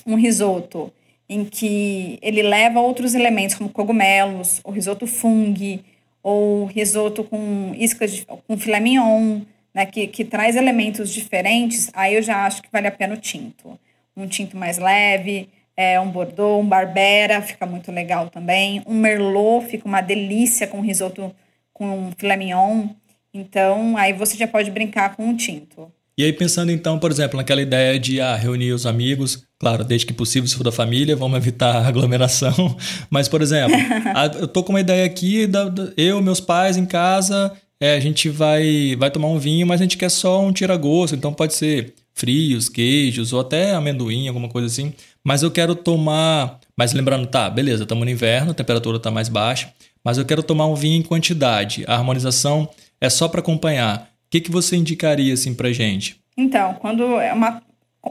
um 0.06 0.14
risoto 0.14 0.92
em 1.28 1.44
que 1.44 2.18
ele 2.22 2.42
leva 2.42 2.80
outros 2.80 3.14
elementos, 3.14 3.56
como 3.56 3.68
cogumelos, 3.68 4.60
ou 4.62 4.72
risoto 4.72 5.06
fungo, 5.06 5.80
ou 6.22 6.64
risoto 6.64 7.24
com 7.24 7.74
iscas 7.76 8.12
de, 8.12 8.26
com 8.26 8.56
filé 8.56 8.80
mignon, 8.80 9.40
né, 9.74 9.84
que, 9.84 10.06
que 10.06 10.24
traz 10.24 10.54
elementos 10.54 11.10
diferentes, 11.10 11.90
aí 11.92 12.14
eu 12.14 12.22
já 12.22 12.46
acho 12.46 12.62
que 12.62 12.68
vale 12.72 12.86
a 12.86 12.92
pena 12.92 13.14
o 13.14 13.18
tinto. 13.18 13.78
Um 14.16 14.28
tinto 14.28 14.56
mais 14.56 14.78
leve, 14.78 15.48
é, 15.76 15.98
um 15.98 16.10
Bordeaux, 16.10 16.64
um 16.64 16.68
Barbera, 16.68 17.42
fica 17.42 17.66
muito 17.66 17.90
legal 17.90 18.30
também. 18.30 18.82
Um 18.86 18.94
Merlot, 18.94 19.66
fica 19.66 19.86
uma 19.86 20.00
delícia 20.00 20.66
com 20.66 20.80
risoto 20.80 21.34
com 21.72 22.12
filé 22.16 22.36
mignon. 22.36 22.88
Então, 23.32 23.96
aí 23.96 24.12
você 24.12 24.36
já 24.36 24.46
pode 24.46 24.70
brincar 24.70 25.16
com 25.16 25.24
um 25.24 25.36
tinto. 25.36 25.90
E 26.16 26.22
aí, 26.22 26.32
pensando 26.32 26.70
então, 26.70 26.96
por 26.96 27.10
exemplo, 27.10 27.36
naquela 27.36 27.60
ideia 27.60 27.98
de 27.98 28.20
ah, 28.20 28.36
reunir 28.36 28.70
os 28.70 28.86
amigos, 28.86 29.44
claro, 29.58 29.82
desde 29.82 30.06
que 30.06 30.12
possível, 30.12 30.48
se 30.48 30.54
for 30.54 30.62
da 30.62 30.70
família, 30.70 31.16
vamos 31.16 31.36
evitar 31.36 31.84
aglomeração. 31.84 32.76
Mas, 33.10 33.28
por 33.28 33.42
exemplo, 33.42 33.76
eu 34.38 34.46
tô 34.46 34.62
com 34.62 34.72
uma 34.72 34.80
ideia 34.80 35.04
aqui, 35.04 35.44
da, 35.48 35.68
da, 35.68 35.92
eu, 35.96 36.22
meus 36.22 36.40
pais 36.40 36.76
em 36.76 36.86
casa, 36.86 37.52
é, 37.84 37.96
a 37.96 38.00
gente 38.00 38.30
vai, 38.30 38.96
vai 38.98 39.10
tomar 39.10 39.28
um 39.28 39.38
vinho, 39.38 39.66
mas 39.66 39.78
a 39.78 39.84
gente 39.84 39.98
quer 39.98 40.08
só 40.08 40.40
um 40.40 40.50
tira-gosto, 40.50 41.14
então 41.14 41.34
pode 41.34 41.52
ser 41.52 41.92
frios, 42.14 42.70
queijos 42.70 43.34
ou 43.34 43.40
até 43.40 43.74
amendoim, 43.74 44.26
alguma 44.26 44.48
coisa 44.48 44.66
assim. 44.66 44.94
Mas 45.22 45.42
eu 45.42 45.50
quero 45.50 45.74
tomar. 45.74 46.60
Mas 46.74 46.94
lembrando, 46.94 47.26
tá, 47.26 47.50
beleza, 47.50 47.82
estamos 47.82 48.02
no 48.06 48.10
inverno, 48.10 48.52
a 48.52 48.54
temperatura 48.54 48.96
está 48.96 49.10
mais 49.10 49.28
baixa, 49.28 49.70
mas 50.02 50.16
eu 50.16 50.24
quero 50.24 50.42
tomar 50.42 50.66
um 50.66 50.74
vinho 50.74 50.98
em 50.98 51.02
quantidade. 51.02 51.84
A 51.86 51.94
harmonização 51.94 52.70
é 52.98 53.10
só 53.10 53.28
para 53.28 53.40
acompanhar. 53.40 54.08
O 54.26 54.30
que, 54.30 54.40
que 54.40 54.50
você 54.50 54.76
indicaria 54.76 55.34
assim 55.34 55.54
pra 55.54 55.70
gente? 55.70 56.16
Então, 56.38 56.72
quando 56.80 57.20
é 57.20 57.34
uma. 57.34 57.62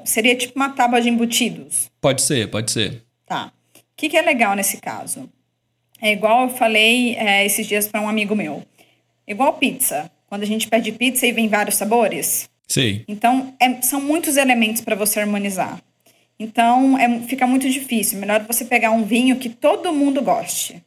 Seria 0.06 0.36
tipo 0.36 0.53
uma 0.56 0.70
tábua 0.70 1.01
de 1.01 1.10
embutidos. 1.10 1.89
Pode 2.00 2.22
ser, 2.22 2.48
pode 2.48 2.70
ser. 2.70 3.01
Tá. 3.25 3.51
O 3.75 3.80
que, 3.98 4.10
que 4.10 4.18
é 4.18 4.22
legal 4.22 4.56
nesse 4.56 4.77
caso? 4.77 5.27
É 6.00 6.12
igual 6.12 6.44
eu 6.44 6.50
falei 6.50 7.15
é, 7.15 7.44
esses 7.44 7.65
dias 7.65 7.88
para 7.88 8.01
um 8.01 8.10
amigo 8.10 8.36
meu. 8.36 8.63
Igual 9.27 9.53
pizza. 9.53 10.12
Quando 10.27 10.44
a 10.44 10.48
gente 10.48 10.68
pede 10.68 10.92
pizza 10.92 11.27
e 11.27 11.32
vem 11.32 11.48
vários 11.48 11.75
sabores. 11.75 12.50
Sim. 12.68 13.03
Então, 13.08 13.53
é, 13.60 13.82
são 13.82 14.01
muitos 14.01 14.38
elementos 14.38 14.82
para 14.82 14.96
você 14.96 15.20
harmonizar. 15.20 15.82
Então, 16.39 16.98
é, 16.98 17.20
fica 17.22 17.46
muito 17.46 17.70
difícil. 17.70 18.20
Melhor 18.20 18.44
você 18.46 18.65
pegar 18.65 18.92
um 18.92 19.03
vinho 19.03 19.38
que 19.38 19.50
todo 19.50 19.94
mundo 19.94 20.22
goste. 20.22 20.84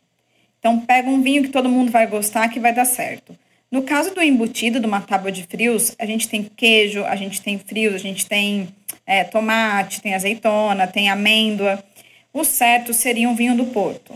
Então, 0.59 0.81
pega 0.81 1.09
um 1.09 1.23
vinho 1.23 1.45
que 1.45 1.51
todo 1.51 1.69
mundo 1.69 1.93
vai 1.93 2.07
gostar, 2.07 2.49
que 2.49 2.59
vai 2.59 2.73
dar 2.73 2.85
certo. 2.85 3.37
No 3.71 3.83
caso 3.83 4.15
do 4.15 4.23
embutido, 4.23 4.81
de 4.81 4.87
uma 4.87 5.01
tábua 5.01 5.31
de 5.31 5.45
frios, 5.45 5.95
a 5.99 6.07
gente 6.07 6.29
tem 6.29 6.43
queijo, 6.45 7.05
a 7.05 7.17
gente 7.17 7.41
tem 7.41 7.59
frios, 7.59 7.95
a 7.95 7.99
gente 7.99 8.27
tem 8.27 8.69
é, 9.05 9.25
tomate, 9.25 10.01
tem 10.01 10.15
azeitona, 10.15 10.87
tem 10.87 11.09
amêndoa. 11.09 11.83
O 12.33 12.45
certo 12.45 12.93
seria 12.93 13.29
um 13.29 13.35
vinho 13.35 13.57
do 13.57 13.67
Porto. 13.67 14.13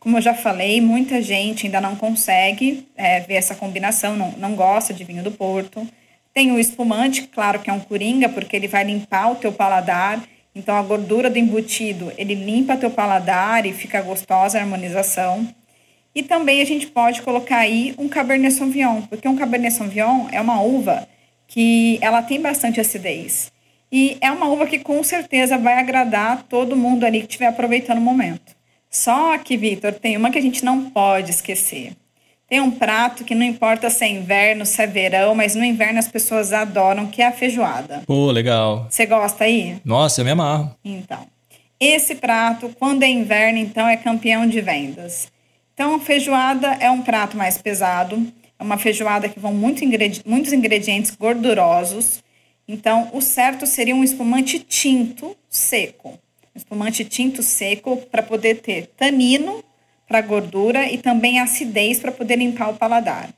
Como 0.00 0.16
eu 0.16 0.22
já 0.22 0.32
falei, 0.32 0.80
muita 0.80 1.20
gente 1.20 1.66
ainda 1.66 1.78
não 1.78 1.94
consegue 1.94 2.88
é, 2.96 3.20
ver 3.20 3.34
essa 3.34 3.54
combinação, 3.54 4.16
não, 4.16 4.32
não 4.32 4.54
gosta 4.54 4.94
de 4.94 5.04
vinho 5.04 5.22
do 5.22 5.30
Porto. 5.30 5.86
Tem 6.32 6.50
o 6.50 6.58
espumante, 6.58 7.26
claro 7.26 7.60
que 7.60 7.68
é 7.68 7.72
um 7.72 7.80
coringa, 7.80 8.26
porque 8.26 8.56
ele 8.56 8.66
vai 8.66 8.82
limpar 8.82 9.30
o 9.30 9.34
teu 9.36 9.52
paladar. 9.52 10.24
Então, 10.54 10.74
a 10.74 10.82
gordura 10.82 11.28
do 11.28 11.38
embutido, 11.38 12.10
ele 12.16 12.34
limpa 12.34 12.78
teu 12.78 12.90
paladar 12.90 13.66
e 13.66 13.74
fica 13.74 14.00
gostosa 14.00 14.56
a 14.56 14.62
harmonização. 14.62 15.46
E 16.14 16.22
também 16.22 16.62
a 16.62 16.64
gente 16.64 16.86
pode 16.86 17.20
colocar 17.20 17.58
aí 17.58 17.94
um 17.98 18.08
Cabernet 18.08 18.54
Sauvignon, 18.54 19.02
porque 19.02 19.28
um 19.28 19.36
Cabernet 19.36 19.74
Sauvignon 19.74 20.28
é 20.32 20.40
uma 20.40 20.62
uva 20.62 21.06
que 21.46 21.98
ela 22.00 22.22
tem 22.22 22.40
bastante 22.40 22.80
acidez. 22.80 23.52
E 23.92 24.16
é 24.22 24.30
uma 24.30 24.48
uva 24.48 24.66
que 24.66 24.78
com 24.78 25.04
certeza 25.04 25.58
vai 25.58 25.74
agradar 25.74 26.44
todo 26.44 26.74
mundo 26.74 27.04
ali 27.04 27.20
que 27.20 27.26
estiver 27.26 27.48
aproveitando 27.48 27.98
o 27.98 28.00
momento. 28.00 28.59
Só 28.90 29.38
que, 29.38 29.56
Vitor, 29.56 29.92
tem 29.92 30.16
uma 30.16 30.30
que 30.30 30.38
a 30.38 30.42
gente 30.42 30.64
não 30.64 30.90
pode 30.90 31.30
esquecer. 31.30 31.92
Tem 32.48 32.60
um 32.60 32.72
prato 32.72 33.22
que 33.24 33.32
não 33.32 33.46
importa 33.46 33.88
se 33.88 34.04
é 34.04 34.08
inverno, 34.08 34.66
se 34.66 34.82
é 34.82 34.86
verão, 34.86 35.36
mas 35.36 35.54
no 35.54 35.64
inverno 35.64 36.00
as 36.00 36.08
pessoas 36.08 36.52
adoram, 36.52 37.06
que 37.06 37.22
é 37.22 37.28
a 37.28 37.32
feijoada. 37.32 38.02
Pô, 38.04 38.32
legal. 38.32 38.88
Você 38.90 39.06
gosta 39.06 39.44
aí? 39.44 39.76
Nossa, 39.84 40.20
eu 40.20 40.24
me 40.24 40.32
amarro. 40.32 40.74
Então, 40.84 41.24
esse 41.78 42.16
prato, 42.16 42.74
quando 42.76 43.04
é 43.04 43.08
inverno, 43.08 43.58
então 43.58 43.86
é 43.86 43.96
campeão 43.96 44.48
de 44.48 44.60
vendas. 44.60 45.30
Então, 45.72 45.94
a 45.94 46.00
feijoada 46.00 46.76
é 46.80 46.90
um 46.90 47.02
prato 47.02 47.36
mais 47.36 47.56
pesado, 47.56 48.26
é 48.58 48.62
uma 48.62 48.76
feijoada 48.76 49.28
que 49.28 49.38
vão 49.38 49.54
muito 49.54 49.84
muitos 50.26 50.52
ingredientes 50.52 51.14
gordurosos. 51.14 52.20
Então, 52.66 53.10
o 53.12 53.20
certo 53.20 53.64
seria 53.64 53.94
um 53.94 54.02
espumante 54.02 54.58
tinto 54.58 55.36
seco. 55.48 56.18
Um 56.54 56.58
espumante 56.58 57.04
tinto 57.04 57.42
seco 57.42 57.96
para 57.96 58.22
poder 58.22 58.56
ter 58.56 58.86
tanino 58.96 59.64
para 60.06 60.20
gordura 60.20 60.90
e 60.90 60.98
também 60.98 61.38
acidez 61.38 62.00
para 62.00 62.10
poder 62.10 62.36
limpar 62.36 62.70
o 62.70 62.74
paladar. 62.74 63.30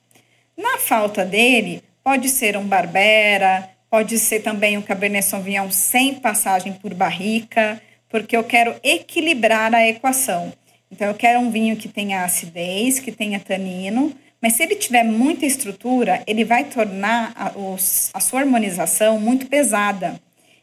Na 0.56 0.78
falta 0.78 1.22
dele, 1.24 1.82
pode 2.02 2.30
ser 2.30 2.56
um 2.56 2.66
Barbera, 2.66 3.68
pode 3.90 4.18
ser 4.18 4.40
também 4.40 4.78
um 4.78 4.82
Cabernet 4.82 5.26
Sauvignon 5.26 5.70
sem 5.70 6.14
passagem 6.14 6.72
por 6.72 6.94
barrica, 6.94 7.80
porque 8.08 8.34
eu 8.34 8.42
quero 8.42 8.74
equilibrar 8.82 9.74
a 9.74 9.86
equação. 9.86 10.52
Então, 10.90 11.08
eu 11.08 11.14
quero 11.14 11.40
um 11.40 11.50
vinho 11.50 11.76
que 11.76 11.88
tenha 11.88 12.24
acidez, 12.24 12.98
que 12.98 13.12
tenha 13.12 13.38
tanino, 13.38 14.14
mas 14.40 14.54
se 14.54 14.62
ele 14.62 14.76
tiver 14.76 15.04
muita 15.04 15.46
estrutura, 15.46 16.22
ele 16.26 16.44
vai 16.44 16.64
tornar 16.64 17.32
a, 17.36 17.52
a 18.14 18.20
sua 18.20 18.40
harmonização 18.40 19.20
muito 19.20 19.46
pesada. 19.46 20.20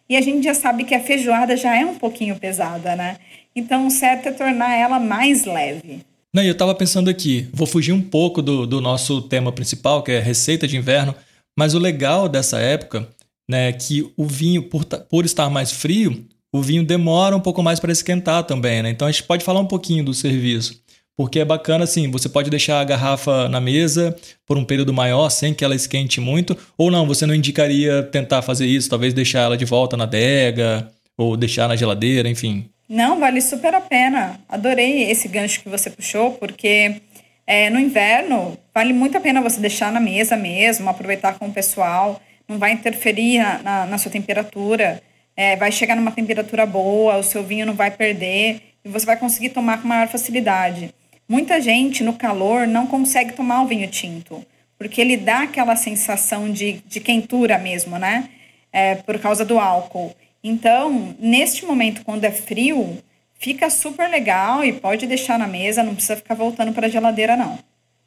E 0.10 0.18
a 0.18 0.22
gente 0.22 0.44
já 0.44 0.56
sabe 0.56 0.84
que 0.84 0.96
a 0.96 1.00
feijoada 1.00 1.56
já 1.56 1.76
é 1.80 1.86
um 1.86 1.96
pouquinho 1.96 2.36
pesada, 2.36 2.96
né? 2.96 3.18
Então, 3.56 3.86
o 3.86 3.92
certo 3.92 4.28
é 4.28 4.32
tornar 4.32 4.74
ela 4.74 5.00
mais 5.00 5.46
leve. 5.46 6.00
Não, 6.34 6.42
eu 6.42 6.54
estava 6.54 6.74
pensando 6.74 7.10
aqui, 7.10 7.48
vou 7.54 7.68
fugir 7.68 7.92
um 7.92 8.02
pouco 8.02 8.42
do, 8.42 8.66
do 8.66 8.82
nosso 8.82 9.22
tema 9.22 9.52
principal, 9.52 10.02
que 10.04 10.12
é 10.12 10.20
receita 10.20 10.68
de 10.68 10.78
inverno, 10.78 11.14
mas 11.58 11.74
o 11.74 11.80
legal 11.80 12.28
dessa 12.30 12.60
época 12.60 13.08
né, 13.50 13.70
é 13.70 13.74
que 13.74 14.12
o 14.16 14.26
vinho, 14.26 14.64
por, 14.64 14.86
por 14.86 15.26
estar 15.26 15.50
mais 15.50 15.72
frio, 15.72 16.26
o 16.52 16.62
vinho 16.62 16.84
demora 16.84 17.36
um 17.36 17.42
pouco 17.42 17.62
mais 17.62 17.80
para 17.80 17.92
esquentar 17.92 18.44
também, 18.44 18.82
né? 18.82 18.90
Então 18.90 19.08
a 19.08 19.12
gente 19.12 19.24
pode 19.24 19.44
falar 19.44 19.60
um 19.60 19.66
pouquinho 19.66 20.04
do 20.04 20.14
serviço. 20.14 20.82
Porque 21.20 21.42
é 21.42 21.44
bacana 21.44 21.84
assim, 21.84 22.10
você 22.10 22.30
pode 22.30 22.50
deixar 22.50 22.80
a 22.80 22.84
garrafa 22.86 23.50
na 23.50 23.60
mesa 23.60 24.16
por 24.48 24.58
um 24.58 24.64
período 24.64 24.94
maior, 24.94 25.30
sem 25.30 25.54
que 25.54 25.66
ela 25.66 25.76
esquente 25.76 26.22
muito, 26.22 26.58
ou 26.78 26.90
não, 26.90 27.06
você 27.06 27.26
não 27.26 27.36
indicaria 27.36 28.04
tentar 28.04 28.42
fazer 28.42 28.66
isso, 28.66 28.90
talvez 28.90 29.14
deixar 29.14 29.42
ela 29.42 29.58
de 29.58 29.66
volta 29.66 29.98
na 29.98 30.06
adega, 30.06 30.90
ou 31.18 31.36
deixar 31.36 31.68
na 31.68 31.76
geladeira, 31.76 32.30
enfim. 32.30 32.70
Não, 32.88 33.20
vale 33.20 33.42
super 33.42 33.74
a 33.74 33.82
pena. 33.82 34.40
Adorei 34.48 35.12
esse 35.12 35.28
gancho 35.28 35.62
que 35.62 35.68
você 35.68 35.90
puxou, 35.90 36.32
porque 36.36 37.02
é, 37.46 37.70
no 37.70 37.82
inverno 37.82 38.58
vale 38.74 38.94
muito 38.94 39.18
a 39.18 39.20
pena 39.20 39.42
você 39.42 39.60
deixar 39.60 39.92
na 39.92 40.00
mesa 40.00 40.38
mesmo, 40.38 40.90
aproveitar 40.90 41.38
com 41.38 41.48
o 41.48 41.54
pessoal, 41.54 42.22
não 42.48 42.58
vai 42.58 42.72
interferir 42.72 43.40
na, 43.40 43.62
na, 43.62 43.86
na 43.88 43.98
sua 43.98 44.10
temperatura, 44.10 45.04
é, 45.36 45.58
vai 45.58 45.70
chegar 45.70 45.98
numa 45.98 46.12
temperatura 46.12 46.66
boa, 46.66 47.18
o 47.18 47.24
seu 47.24 47.44
vinho 47.44 47.66
não 47.66 47.74
vai 47.74 47.92
perder 47.92 48.62
e 48.86 48.88
você 48.88 49.06
vai 49.06 49.18
conseguir 49.18 49.50
tomar 49.50 49.82
com 49.82 49.88
maior 49.90 50.08
facilidade. 50.08 50.98
Muita 51.30 51.62
gente 51.62 52.04
no 52.04 52.14
calor 52.14 52.66
não 52.68 52.88
consegue 52.88 53.34
tomar 53.34 53.62
o 53.62 53.68
vinho 53.68 53.88
tinto, 53.88 54.44
porque 54.80 55.00
ele 55.00 55.16
dá 55.16 55.44
aquela 55.44 55.76
sensação 55.76 56.52
de, 56.52 56.82
de 56.88 57.00
quentura 57.00 57.60
mesmo, 57.60 58.00
né? 58.00 58.28
É, 58.74 58.96
por 58.96 59.20
causa 59.20 59.46
do 59.46 59.60
álcool. 59.60 60.16
Então, 60.44 61.16
neste 61.20 61.66
momento, 61.66 62.04
quando 62.04 62.24
é 62.24 62.32
frio, 62.32 62.98
fica 63.38 63.70
super 63.70 64.10
legal 64.10 64.66
e 64.66 64.74
pode 64.74 65.06
deixar 65.06 65.38
na 65.38 65.48
mesa, 65.48 65.84
não 65.84 65.94
precisa 65.94 66.16
ficar 66.16 66.34
voltando 66.34 66.74
para 66.74 66.88
a 66.88 66.90
geladeira, 66.90 67.38
não. 67.38 67.60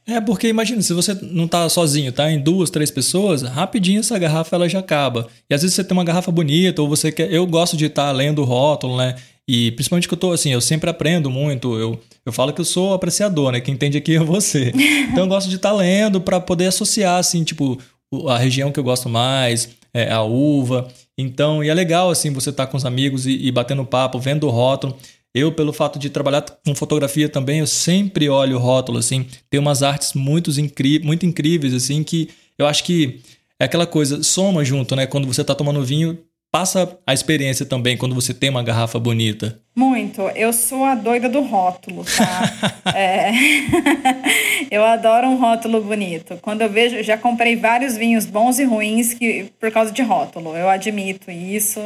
É, 0.05 0.21
porque 0.21 0.49
imagina, 0.49 0.83
se 0.83 0.93
você 0.93 1.17
não 1.23 1.47
tá 1.47 1.69
sozinho, 1.69 2.11
tá 2.11 2.29
em 2.31 2.41
duas, 2.41 2.71
três 2.71 2.91
pessoas, 2.91 3.43
rapidinho 3.43 4.01
essa 4.01 4.19
garrafa 4.19 4.57
ela 4.57 4.69
já 4.69 4.81
acaba. 4.81 5.29
E 5.49 5.55
às 5.55 5.63
vezes 5.63 5.77
você 5.77 5.85
tem 5.85 5.97
uma 5.97 6.05
garrafa 6.05 6.33
bonita, 6.33 6.83
ou 6.83 6.89
você 6.89 7.13
quer. 7.13 7.33
Eu 7.33 7.47
gosto 7.47 7.77
de 7.77 7.87
estar 7.87 8.07
tá 8.07 8.13
lendo 8.13 8.43
o 8.43 8.45
rótulo, 8.45 8.97
né? 8.97 9.15
E 9.49 9.73
principalmente 9.73 10.07
que 10.07 10.15
eu 10.15 10.19
tô 10.19 10.33
assim, 10.33 10.53
eu 10.53 10.61
sempre 10.61 10.89
aprendo 10.89 11.31
muito. 11.31 11.77
Eu, 11.77 12.01
eu 12.25 12.33
falo 12.33 12.53
que 12.53 12.61
eu 12.61 12.65
sou 12.65 12.95
apreciador, 12.95 13.53
né? 13.53 13.61
Quem 13.61 13.75
entende 13.75 13.99
aqui 13.99 14.17
é 14.17 14.21
você. 14.21 14.73
Então 15.13 15.25
eu 15.25 15.29
gosto 15.29 15.51
de 15.51 15.57
estar 15.57 15.71
tá 15.71 15.77
lendo 15.77 16.21
para 16.21 16.41
poder 16.41 16.67
associar, 16.67 17.19
assim, 17.19 17.45
tipo, 17.45 17.79
a 18.29 18.39
região 18.39 18.73
que 18.73 18.81
eu 18.81 18.85
gosto 18.85 19.09
mais, 19.09 19.71
é, 19.93 20.11
a 20.11 20.23
uva. 20.23 20.89
Então, 21.19 21.63
e 21.63 21.69
é 21.69 21.75
legal, 21.75 22.11
assim, 22.11 22.31
você 22.31 22.51
estar 22.51 22.67
tá 22.67 22.71
com 22.71 22.77
os 22.77 22.85
amigos 22.85 23.27
e, 23.27 23.33
e 23.33 23.53
batendo 23.53 23.85
papo, 23.85 24.19
vendo 24.19 24.47
o 24.47 24.51
rótulo. 24.51 24.97
Eu, 25.35 25.51
pelo 25.53 25.73
fato 25.73 25.99
de 25.99 26.11
trabalhar 26.11 26.43
com 26.65 26.75
fotografia 26.75 27.29
também, 27.29 27.61
eu 27.61 27.67
sempre 27.67 28.29
olho 28.29 28.57
o 28.57 28.61
rótulo, 28.61 28.99
assim. 28.99 29.27
Tem 29.51 29.59
umas 29.59 29.83
artes 29.83 30.13
muito, 30.13 30.51
incri 30.61 30.99
muito 30.99 31.25
incríveis, 31.27 31.75
assim, 31.75 32.03
que 32.03 32.29
eu 32.59 32.67
acho 32.67 32.85
que 32.85 33.21
é 33.59 33.65
aquela 33.65 33.87
coisa, 33.87 34.23
soma 34.23 34.65
junto, 34.65 34.95
né? 34.95 35.07
Quando 35.07 35.27
você 35.27 35.41
está 35.41 35.55
tomando 35.55 35.85
vinho, 35.85 36.19
passa 36.53 36.99
a 37.07 37.15
experiência 37.15 37.65
também 37.65 37.97
quando 37.97 38.15
você 38.15 38.35
tem 38.35 38.51
uma 38.51 38.63
garrafa 38.63 38.99
bonita. 38.99 39.59
Muito. 39.75 40.21
Eu 40.35 40.53
sou 40.53 40.85
a 40.85 40.95
doida 40.95 41.27
do 41.27 41.41
rótulo, 41.41 42.05
tá? 42.05 42.93
é... 42.95 43.33
eu 44.71 44.85
adoro 44.85 45.29
um 45.29 45.37
rótulo 45.37 45.81
bonito. 45.81 46.39
Quando 46.43 46.61
eu 46.61 46.69
vejo, 46.69 47.03
já 47.03 47.17
comprei 47.17 47.57
vários 47.57 47.97
vinhos 47.97 48.27
bons 48.27 48.59
e 48.59 48.65
ruins 48.65 49.15
que, 49.15 49.51
por 49.59 49.71
causa 49.71 49.91
de 49.91 50.03
rótulo. 50.03 50.55
Eu 50.55 50.69
admito 50.69 51.31
isso, 51.31 51.81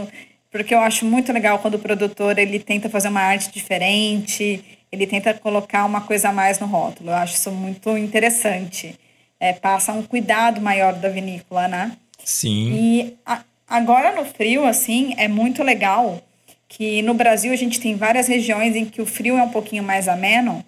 porque 0.51 0.75
eu 0.75 0.81
acho 0.81 1.07
muito 1.07 1.33
legal 1.33 1.61
quando 1.61 1.77
o 1.77 1.79
produtor 1.79 2.37
ele 2.37 2.59
tenta 2.59 2.91
fazer 2.91 3.07
uma 3.07 3.21
arte 3.21 3.53
diferente, 3.53 4.65
ele 4.91 5.07
tenta 5.07 5.33
colocar 5.33 5.85
uma 5.85 6.01
coisa 6.01 6.31
a 6.31 6.33
mais 6.33 6.59
no 6.59 6.67
rótulo. 6.67 7.11
Eu 7.11 7.15
acho 7.15 7.37
isso 7.37 7.53
muito 7.53 7.97
interessante. 7.97 8.99
É, 9.39 9.53
passa 9.53 9.93
um 9.93 10.03
cuidado 10.03 10.61
maior 10.61 10.95
da 10.95 11.09
vinícola, 11.09 11.69
né? 11.69 11.93
Sim. 12.25 12.73
E 12.73 13.17
a, 13.25 13.43
agora 13.69 14.15
no 14.15 14.25
frio, 14.25 14.65
assim, 14.65 15.15
é 15.17 15.29
muito 15.29 15.63
legal 15.63 16.23
que 16.69 17.03
no 17.03 17.15
Brasil 17.15 17.53
a 17.53 17.57
gente 17.57 17.81
tem 17.81 17.95
várias 17.97 18.27
regiões 18.27 18.75
em 18.75 18.85
que 18.85 19.01
o 19.01 19.07
frio 19.07 19.39
é 19.39 19.43
um 19.43 19.51
pouquinho 19.51 19.83
mais 19.83 20.09
ameno, 20.09 20.65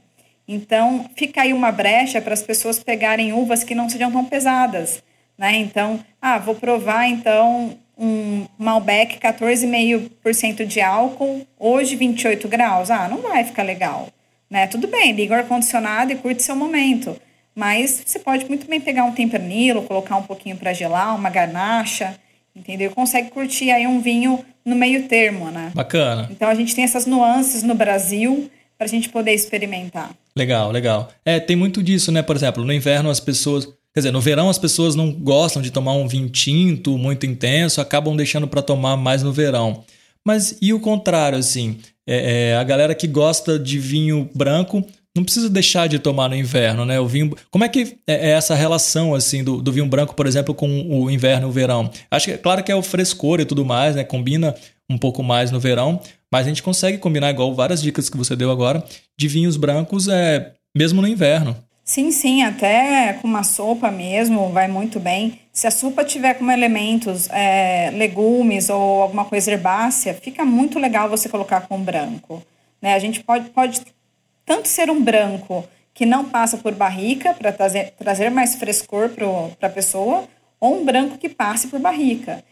então 0.47 1.05
fica 1.17 1.43
aí 1.43 1.53
uma 1.53 1.71
brecha 1.71 2.21
para 2.21 2.33
as 2.33 2.43
pessoas 2.43 2.83
pegarem 2.83 3.33
uvas 3.33 3.63
que 3.65 3.75
não 3.75 3.89
sejam 3.89 4.11
tão 4.11 4.25
pesadas, 4.25 5.03
né? 5.37 5.57
Então, 5.57 6.01
ah, 6.23 6.39
vou 6.39 6.55
provar 6.55 7.07
então 7.07 7.77
um 7.99 8.47
Malbec 8.57 9.19
14,5% 9.19 10.65
de 10.65 10.81
álcool, 10.81 11.47
hoje 11.59 11.97
28 11.97 12.49
graus. 12.49 12.91
Ah, 12.91 13.09
não 13.09 13.19
vai 13.19 13.45
ficar 13.45 13.65
legal, 13.65 14.09
né? 14.49 14.67
Tudo 14.69 14.87
bem, 14.87 15.13
liga 15.13 15.35
o 15.35 15.37
ar-condicionado 15.37 16.13
e 16.13 16.17
curte 16.17 16.43
seu 16.43 16.57
momento. 16.57 17.21
Mas 17.55 18.03
você 18.07 18.21
pode 18.21 18.47
muito 18.47 18.69
bem 18.69 18.81
pegar 18.81 19.05
um 19.05 19.13
tempranilo, 19.13 19.83
colocar 19.83 20.17
um 20.17 20.23
pouquinho 20.23 20.57
para 20.57 20.73
gelar, 20.73 21.17
uma 21.17 21.29
garnacha, 21.29 22.19
entendeu? 22.59 22.91
Consegue 22.91 23.31
curtir 23.31 23.71
aí 23.71 23.87
um 23.87 24.01
vinho 24.01 24.45
no 24.65 24.75
meio 24.75 25.09
termo, 25.09 25.51
né? 25.51 25.73
Bacana. 25.75 26.29
Então 26.31 26.49
a 26.49 26.55
gente 26.55 26.75
tem 26.75 26.85
essas 26.85 27.07
nuances 27.07 27.63
no 27.63 27.75
Brasil 27.75 28.51
para 28.77 28.87
a 28.87 28.89
gente 28.89 29.09
poder 29.09 29.33
experimentar. 29.33 30.11
Legal, 30.37 30.71
legal. 30.71 31.09
É, 31.25 31.41
tem 31.41 31.57
muito 31.57 31.83
disso, 31.83 32.13
né? 32.13 32.23
Por 32.23 32.37
exemplo, 32.37 32.65
no 32.65 32.73
inverno 32.73 33.11
as 33.11 33.21
pessoas. 33.21 33.67
Quer 33.93 34.01
dizer, 34.01 34.13
no 34.13 34.21
verão 34.21 34.49
as 34.49 34.59
pessoas 34.59 34.95
não 34.95 35.11
gostam 35.11 35.61
de 35.61 35.73
tomar 35.73 35.95
um 35.95 36.07
vinho 36.07 36.29
tinto 36.29 36.97
muito 36.97 37.27
intenso, 37.27 37.81
acabam 37.81 38.15
deixando 38.15 38.47
para 38.47 38.63
tomar 38.63 38.97
mais 38.97 39.23
no 39.23 39.33
verão. 39.33 39.83
Mas 40.25 40.57
e 40.61 40.73
o 40.73 40.79
contrário, 40.79 41.39
assim? 41.39 41.79
É, 42.07 42.51
é, 42.53 42.57
a 42.57 42.65
galera 42.65 42.95
que 42.95 43.07
gosta 43.07 43.59
de 43.59 43.79
vinho 43.79 44.31
branco 44.35 44.85
não 45.19 45.25
precisa 45.25 45.51
deixar 45.51 45.89
de 45.89 45.99
tomar 45.99 46.29
no 46.29 46.37
inverno, 46.37 46.85
né? 46.85 46.99
O 46.99 47.07
vinho. 47.07 47.37
Como 47.51 47.65
é 47.65 47.69
que 47.69 47.99
é, 48.07 48.29
é 48.29 48.31
essa 48.31 48.55
relação 48.55 49.15
assim 49.15 49.45
do, 49.45 49.61
do 49.61 49.73
vinho 49.73 49.87
branco, 49.87 50.15
por 50.15 50.27
exemplo, 50.27 50.55
com 50.55 50.69
o 50.89 51.11
inverno 51.11 51.47
e 51.47 51.51
o 51.51 51.53
verão? 51.53 51.91
Acho 52.11 52.27
que 52.27 52.33
é 52.33 52.39
claro 52.39 52.63
que 52.63 52.73
é 52.73 52.75
o 52.75 52.83
frescor 52.83 53.41
e 53.41 53.45
tudo 53.45 53.65
mais, 53.65 53.97
né? 53.97 54.05
Combina 54.05 54.55
um 54.91 54.97
pouco 54.97 55.23
mais 55.23 55.51
no 55.51 55.61
verão, 55.61 56.01
mas 56.33 56.47
a 56.47 56.49
gente 56.49 56.63
consegue 56.63 56.99
combinar 56.99 57.31
igual 57.31 57.55
várias 57.55 57.83
dicas 57.83 58.09
que 58.09 58.17
você 58.17 58.35
deu 58.35 58.51
agora 58.51 58.83
de 59.19 59.29
vinhos 59.29 59.57
brancos 59.57 60.09
é 60.09 60.53
mesmo 60.77 61.03
no 61.03 61.09
inverno. 61.09 61.57
Sim, 61.85 62.11
sim, 62.13 62.43
até 62.43 63.15
com 63.15 63.27
uma 63.27 63.43
sopa 63.43 63.91
mesmo 63.91 64.51
vai 64.51 64.69
muito 64.69 65.01
bem. 65.01 65.41
Se 65.53 65.67
a 65.67 65.71
sopa 65.71 66.05
tiver 66.05 66.35
como 66.35 66.53
elementos 66.53 67.29
é, 67.31 67.91
legumes 67.93 68.69
ou 68.69 69.03
alguma 69.03 69.25
coisa 69.25 69.51
herbácea, 69.51 70.13
fica 70.13 70.45
muito 70.45 70.79
legal 70.79 71.09
você 71.09 71.29
colocar 71.31 71.63
com 71.63 71.81
branco. 71.81 72.43
Né? 72.81 72.95
A 72.95 72.99
gente 72.99 73.25
pode, 73.25 73.49
pode 73.51 73.81
tanto 74.49 74.67
ser 74.67 74.91
um 74.91 75.01
branco 75.01 75.63
que 75.93 76.07
não 76.07 76.25
passa 76.25 76.57
por 76.57 76.73
barrica 76.73 77.35
para 77.35 77.53
trazer, 77.53 77.93
trazer 77.99 78.31
mais 78.31 78.55
frescor 78.55 79.11
para 79.11 79.69
a 79.69 79.71
pessoa, 79.71 80.25
ou 80.59 80.81
um 80.81 80.85
branco 80.87 81.19
que 81.19 81.29
passe 81.29 81.69
por 81.69 81.79
barrica. 81.79 82.43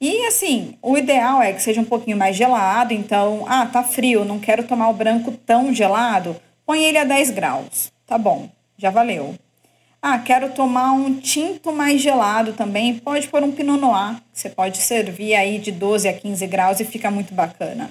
E 0.00 0.26
assim, 0.26 0.78
o 0.80 0.96
ideal 0.96 1.42
é 1.42 1.52
que 1.52 1.60
seja 1.60 1.80
um 1.80 1.84
pouquinho 1.84 2.16
mais 2.16 2.36
gelado, 2.36 2.94
então, 2.94 3.44
ah, 3.48 3.66
tá 3.66 3.82
frio, 3.82 4.24
não 4.24 4.38
quero 4.38 4.62
tomar 4.62 4.88
o 4.90 4.94
branco 4.94 5.32
tão 5.32 5.74
gelado, 5.74 6.36
põe 6.64 6.84
ele 6.84 6.98
a 6.98 7.04
10 7.04 7.30
graus. 7.30 7.92
Tá 8.06 8.16
bom, 8.16 8.48
já 8.78 8.90
valeu. 8.90 9.34
Ah, 10.00 10.18
quero 10.18 10.50
tomar 10.50 10.92
um 10.92 11.14
tinto 11.20 11.72
mais 11.72 12.00
gelado 12.00 12.52
também, 12.52 12.96
pode 12.98 13.26
pôr 13.26 13.42
um 13.42 13.50
Pinot 13.50 13.78
Noir, 13.78 14.16
você 14.32 14.48
pode 14.48 14.78
servir 14.78 15.34
aí 15.34 15.58
de 15.58 15.72
12 15.72 16.08
a 16.08 16.12
15 16.12 16.46
graus 16.46 16.80
e 16.80 16.84
fica 16.84 17.10
muito 17.10 17.34
bacana. 17.34 17.90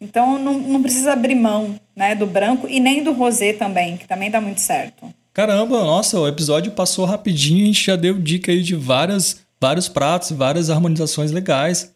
Então 0.00 0.38
não, 0.38 0.58
não 0.58 0.82
precisa 0.82 1.12
abrir 1.12 1.34
mão 1.34 1.78
né, 1.94 2.14
do 2.14 2.26
branco 2.26 2.66
e 2.68 2.80
nem 2.80 3.04
do 3.04 3.12
rosé 3.12 3.52
também, 3.52 3.96
que 3.96 4.08
também 4.08 4.30
dá 4.30 4.40
muito 4.40 4.60
certo. 4.60 5.12
Caramba, 5.32 5.84
nossa, 5.84 6.18
o 6.18 6.26
episódio 6.26 6.72
passou 6.72 7.04
rapidinho, 7.04 7.62
a 7.62 7.66
gente 7.66 7.84
já 7.84 7.96
deu 7.96 8.18
dica 8.18 8.50
aí 8.50 8.62
de 8.62 8.74
várias 8.74 9.42
vários 9.60 9.88
pratos, 9.88 10.32
várias 10.32 10.70
harmonizações 10.70 11.30
legais. 11.30 11.92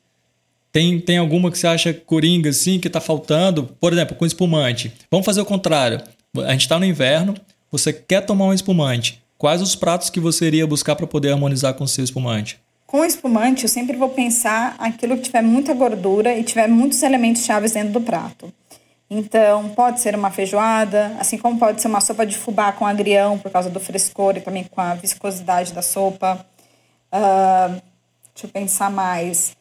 Tem, 0.71 1.01
tem 1.01 1.19
alguma 1.19 1.51
que 1.51 1.59
você 1.59 1.67
acha 1.67 1.95
coringa 1.95 2.51
assim 2.51 2.79
que 2.79 2.89
está 2.89 3.01
faltando? 3.01 3.65
Por 3.81 3.93
exemplo, 3.93 4.17
com 4.17 4.27
espumante. 4.27 4.93
Vamos 5.11 5.25
fazer 5.25 5.41
o 5.41 5.47
contrário. 5.47 6.03
A 6.45 6.53
gente 6.53 6.63
está 6.63 6.79
no 6.79 6.85
inverno, 6.85 7.35
você 7.71 7.93
quer 7.93 8.21
tomar 8.21 8.47
um 8.47 8.53
espumante. 8.53 9.23
Quais 9.39 9.63
os 9.63 9.75
pratos 9.75 10.11
que 10.11 10.21
você 10.21 10.47
iria 10.47 10.67
buscar 10.67 10.97
para 10.97 11.07
poder 11.07 11.33
harmonizar 11.33 11.75
com 11.75 11.85
o 11.85 11.89
seu 11.89 12.05
espumante? 12.05 12.59
Com 12.87 13.05
espumante, 13.05 13.65
eu 13.65 13.69
sempre 13.69 13.97
vou 13.97 14.11
pensar 14.11 14.77
aquilo 14.79 15.17
que 15.17 15.25
tiver 15.25 15.43
muita 15.43 15.75
gordura 15.75 16.37
e 16.37 16.45
tiver 16.45 16.69
muitos 16.69 17.03
elementos 17.03 17.45
chaves 17.45 17.73
dentro 17.73 17.93
do 17.93 18.01
prato. 18.01 18.53
Então, 19.09 19.69
pode 19.71 20.01
ser 20.01 20.15
uma 20.15 20.31
feijoada, 20.31 21.17
assim 21.19 21.39
como 21.39 21.59
pode 21.59 21.81
ser 21.81 21.89
uma 21.89 22.01
sopa 22.01 22.25
de 22.25 22.37
fubá 22.37 22.73
com 22.73 22.87
agrião, 22.87 23.39
por 23.39 23.51
causa 23.51 23.71
do 23.71 23.81
frescor 23.81 24.37
e 24.37 24.41
também 24.41 24.65
com 24.65 24.81
a 24.81 24.95
viscosidade 24.95 25.73
da 25.73 25.83
sopa. 25.83 26.45
Uh, 27.13 27.81
deixa 28.35 28.47
eu 28.47 28.49
pensar 28.49 28.91
mais. 28.91 29.57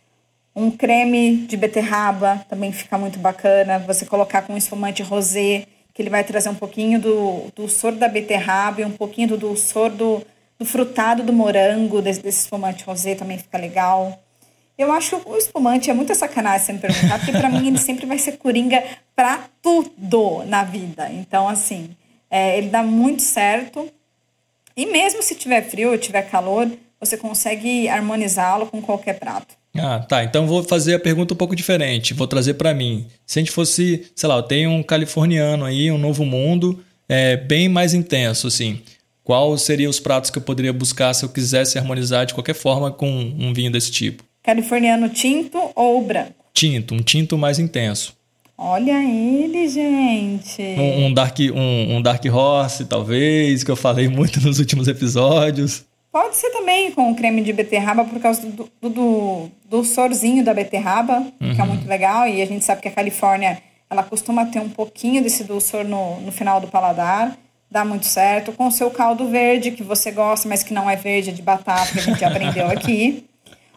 Um 0.56 0.69
creme 0.69 1.38
de 1.47 1.58
beterraba 1.58 2.45
também 2.50 2.71
fica 2.71 2.97
muito 2.97 3.19
bacana. 3.19 3.80
Você 3.80 4.06
colocar 4.06 4.43
com 4.43 4.54
um 4.54 4.58
espumante 4.58 5.04
rosé, 5.04 5.65
que 5.93 6.02
ele 6.02 6.10
vai 6.10 6.24
trazer 6.24 6.50
um 6.50 6.56
pouquinho 6.56 7.00
do, 7.00 7.52
do 7.56 7.67
soro 7.67 7.95
da 7.95 8.08
beterraba 8.08 8.82
e 8.82 8.86
um 8.86 8.91
pouquinho 8.91 9.30
do 9.30 9.38
dulçor 9.38 9.89
do, 9.89 10.24
do 10.58 10.66
frutado 10.66 11.24
do 11.24 11.34
morango, 11.34 12.02
desse, 12.02 12.22
desse 12.22 12.42
espumante 12.42 12.84
rosé 12.84 13.16
também 13.16 13.38
fica 13.38 13.58
legal. 13.58 14.20
Eu 14.78 14.92
acho 14.92 15.20
que 15.20 15.30
o 15.30 15.38
espumante 15.38 15.89
é 15.89 15.94
muita 15.94 16.16
sacanagem 16.16 16.66
você 16.66 16.74
me 16.74 16.80
perguntar, 16.80 17.20
porque 17.20 17.32
para 17.32 17.50
mim 17.50 17.68
ele 17.68 17.78
sempre 17.78 18.06
vai 18.06 18.18
ser 18.18 18.34
coringa 18.34 18.84
para 19.16 19.48
tudo 19.62 20.44
na 20.46 20.63
vida. 20.63 21.10
Então, 21.12 21.48
assim, 21.48 21.89
é, 22.30 22.58
ele 22.58 22.70
dá 22.70 22.82
muito 22.82 23.22
certo. 23.22 23.88
E 24.76 24.86
mesmo 24.86 25.22
se 25.22 25.36
tiver 25.36 25.62
frio 25.70 25.92
ou 25.92 25.98
tiver 25.98 26.24
calor, 26.24 26.68
você 27.00 27.18
consegue 27.18 27.88
harmonizá-lo 27.88 28.66
com 28.66 28.82
qualquer 28.82 29.20
prato. 29.20 29.56
Ah, 29.76 30.00
tá. 30.00 30.24
Então 30.24 30.48
vou 30.48 30.63
fazer 30.63 30.96
a 30.96 31.00
pergunta 31.00 31.34
um 31.34 31.38
pouco 31.38 31.56
diferente. 31.56 32.13
Vou 32.13 32.28
trazer 32.28 32.56
para 32.56 32.74
mim. 32.74 33.08
Se 33.26 33.39
a 33.39 33.42
gente 33.42 33.52
fosse, 33.52 34.12
sei 34.16 34.30
lá, 34.30 34.36
eu 34.36 34.44
tenho 34.44 34.70
um 34.70 34.84
californiano 34.84 35.66
aí, 35.66 35.92
um 35.92 35.98
novo 35.98 36.26
mundo, 36.26 36.84
é, 37.10 37.38
bem 37.38 37.68
mais 37.68 37.94
intenso, 37.94 38.48
assim. 38.48 38.82
Qual 39.23 39.57
seriam 39.57 39.89
os 39.89 39.99
pratos 39.99 40.29
que 40.29 40.38
eu 40.38 40.41
poderia 40.41 40.73
buscar 40.73 41.13
se 41.13 41.23
eu 41.23 41.29
quisesse 41.29 41.77
harmonizar 41.77 42.25
de 42.25 42.33
qualquer 42.33 42.55
forma 42.55 42.91
com 42.91 43.07
um 43.07 43.53
vinho 43.53 43.71
desse 43.71 43.91
tipo? 43.91 44.23
Californiano 44.43 45.07
tinto 45.07 45.57
ou 45.75 46.03
branco? 46.03 46.33
Tinto, 46.53 46.93
um 46.93 47.01
tinto 47.01 47.38
mais 47.38 47.57
intenso. 47.57 48.15
Olha 48.57 49.01
ele, 49.01 49.67
gente. 49.67 50.62
Um, 50.62 51.05
um 51.05 51.13
dark, 51.13 51.38
um, 51.53 51.95
um 51.95 52.01
dark 52.01 52.23
horse, 52.25 52.86
talvez, 52.86 53.63
que 53.63 53.71
eu 53.71 53.75
falei 53.75 54.07
muito 54.07 54.39
nos 54.45 54.59
últimos 54.59 54.88
episódios. 54.88 55.86
Pode 56.12 56.36
ser 56.36 56.51
também 56.51 56.91
com 56.91 57.15
creme 57.15 57.41
de 57.41 57.51
beterraba 57.51 58.05
por 58.05 58.19
causa 58.19 58.45
do, 58.45 58.69
do, 58.79 58.89
do, 58.89 59.49
do 59.67 59.83
sorzinho 59.83 60.43
da 60.43 60.53
beterraba, 60.53 61.25
uhum. 61.41 61.55
que 61.55 61.62
é 61.62 61.65
muito 61.65 61.88
legal. 61.88 62.27
E 62.27 62.41
a 62.41 62.45
gente 62.45 62.63
sabe 62.63 62.81
que 62.81 62.88
a 62.88 62.91
Califórnia 62.91 63.57
ela 63.89 64.03
costuma 64.03 64.45
ter 64.45 64.59
um 64.59 64.69
pouquinho 64.69 65.23
desse 65.23 65.43
dulçor 65.43 65.83
no, 65.83 66.19
no 66.21 66.31
final 66.31 66.62
do 66.62 66.67
paladar. 66.67 67.38
Dá 67.73 67.83
muito 67.83 68.05
certo. 68.05 68.51
Com 68.51 68.67
o 68.67 68.71
seu 68.71 68.91
caldo 68.91 69.27
verde, 69.27 69.71
que 69.71 69.81
você 69.81 70.12
gosta, 70.12 70.47
mas 70.47 70.62
que 70.62 70.75
não 70.75 70.88
é 70.88 70.95
verde, 70.95 71.31
é 71.31 71.33
de 71.33 71.41
batata, 71.41 71.91
que 71.91 71.97
a 71.97 72.03
gente 72.03 72.23
aprendeu 72.23 72.67
aqui. 72.67 73.25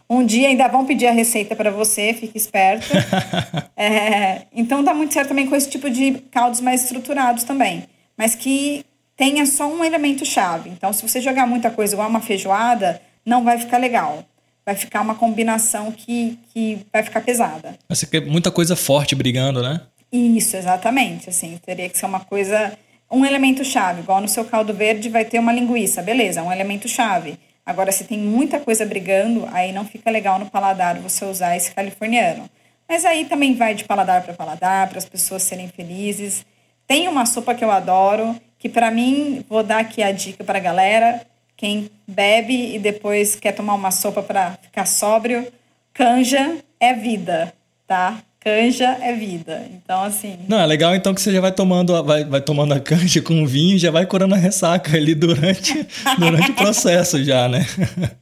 Um 0.07 0.23
dia 0.23 0.49
ainda 0.49 0.67
vão 0.67 0.85
pedir 0.85 1.07
a 1.07 1.11
receita 1.11 1.55
para 1.55 1.71
você, 1.71 2.13
fique 2.13 2.37
esperto. 2.37 2.85
é, 3.75 4.43
então 4.53 4.83
dá 4.83 4.93
muito 4.93 5.15
certo 5.15 5.29
também 5.29 5.47
com 5.47 5.55
esse 5.55 5.67
tipo 5.67 5.89
de 5.89 6.11
caldos 6.29 6.61
mais 6.61 6.83
estruturados 6.83 7.43
também. 7.43 7.85
Mas 8.15 8.35
que 8.35 8.85
tenha 9.15 9.47
só 9.47 9.67
um 9.67 9.83
elemento 9.83 10.23
chave. 10.23 10.69
Então, 10.69 10.93
se 10.93 11.01
você 11.01 11.19
jogar 11.19 11.47
muita 11.47 11.71
coisa 11.71 11.95
igual 11.95 12.07
uma 12.07 12.21
feijoada, 12.21 13.01
não 13.25 13.43
vai 13.43 13.57
ficar 13.57 13.79
legal. 13.79 14.23
Vai 14.63 14.75
ficar 14.75 15.01
uma 15.01 15.15
combinação 15.15 15.91
que, 15.91 16.37
que 16.53 16.85
vai 16.93 17.01
ficar 17.01 17.21
pesada. 17.21 17.73
Você 17.89 18.05
quer 18.05 18.21
muita 18.21 18.51
coisa 18.51 18.75
forte 18.75 19.15
brigando, 19.15 19.63
né? 19.63 19.81
Isso, 20.11 20.55
exatamente. 20.55 21.31
Assim, 21.31 21.59
teria 21.65 21.89
que 21.89 21.97
ser 21.97 22.05
uma 22.05 22.19
coisa, 22.19 22.77
um 23.11 23.25
elemento 23.25 23.63
chave. 23.63 24.01
Igual 24.01 24.21
no 24.21 24.27
seu 24.27 24.45
caldo 24.45 24.73
verde 24.73 25.09
vai 25.09 25.25
ter 25.25 25.39
uma 25.39 25.53
linguiça, 25.53 26.01
beleza, 26.01 26.43
um 26.43 26.51
elemento 26.51 26.87
chave. 26.87 27.37
Agora, 27.65 27.91
se 27.91 28.05
tem 28.05 28.17
muita 28.17 28.59
coisa 28.59 28.85
brigando, 28.85 29.47
aí 29.51 29.73
não 29.73 29.85
fica 29.85 30.09
legal 30.09 30.39
no 30.39 30.49
paladar 30.49 30.97
você 30.99 31.25
usar 31.25 31.55
esse 31.55 31.73
californiano. 31.73 32.49
Mas 32.87 33.03
aí 33.03 33.25
também 33.25 33.55
vai 33.55 33.75
de 33.75 33.83
paladar 33.83 34.23
para 34.23 34.33
paladar, 34.33 34.87
para 34.87 34.97
as 34.97 35.05
pessoas 35.05 35.43
serem 35.43 35.67
felizes. 35.67 36.45
Tem 36.87 37.07
uma 37.09 37.25
sopa 37.25 37.53
que 37.53 37.65
eu 37.65 37.69
adoro, 37.69 38.39
que 38.57 38.69
para 38.69 38.89
mim, 38.89 39.43
vou 39.49 39.61
dar 39.63 39.79
aqui 39.79 40.01
a 40.01 40.11
dica 40.11 40.43
para 40.43 40.57
a 40.57 40.61
galera, 40.61 41.25
quem 41.57 41.91
bebe 42.07 42.75
e 42.75 42.79
depois 42.79 43.35
quer 43.35 43.51
tomar 43.51 43.73
uma 43.73 43.91
sopa 43.91 44.23
para 44.23 44.51
ficar 44.61 44.85
sóbrio, 44.85 45.51
canja 45.93 46.57
é 46.79 46.93
vida, 46.93 47.53
tá? 47.85 48.19
Canja 48.47 48.97
é 49.01 49.11
vida. 49.11 49.65
Então, 49.73 50.03
assim. 50.03 50.37
Não, 50.47 50.57
é 50.57 50.65
legal 50.65 50.95
então 50.95 51.13
que 51.13 51.19
você 51.19 51.33
já 51.33 51.41
vai 51.41 51.51
tomando, 51.51 52.01
vai, 52.01 52.23
vai 52.23 52.39
tomando 52.39 52.73
a 52.73 52.79
canja 52.79 53.21
com 53.21 53.45
vinho 53.45 53.75
e 53.75 53.77
já 53.77 53.91
vai 53.91 54.05
curando 54.05 54.35
a 54.35 54.37
ressaca 54.37 54.95
ali 54.95 55.13
durante, 55.13 55.85
durante 56.17 56.51
o 56.51 56.53
processo 56.53 57.21
já, 57.21 57.49
né? 57.49 57.65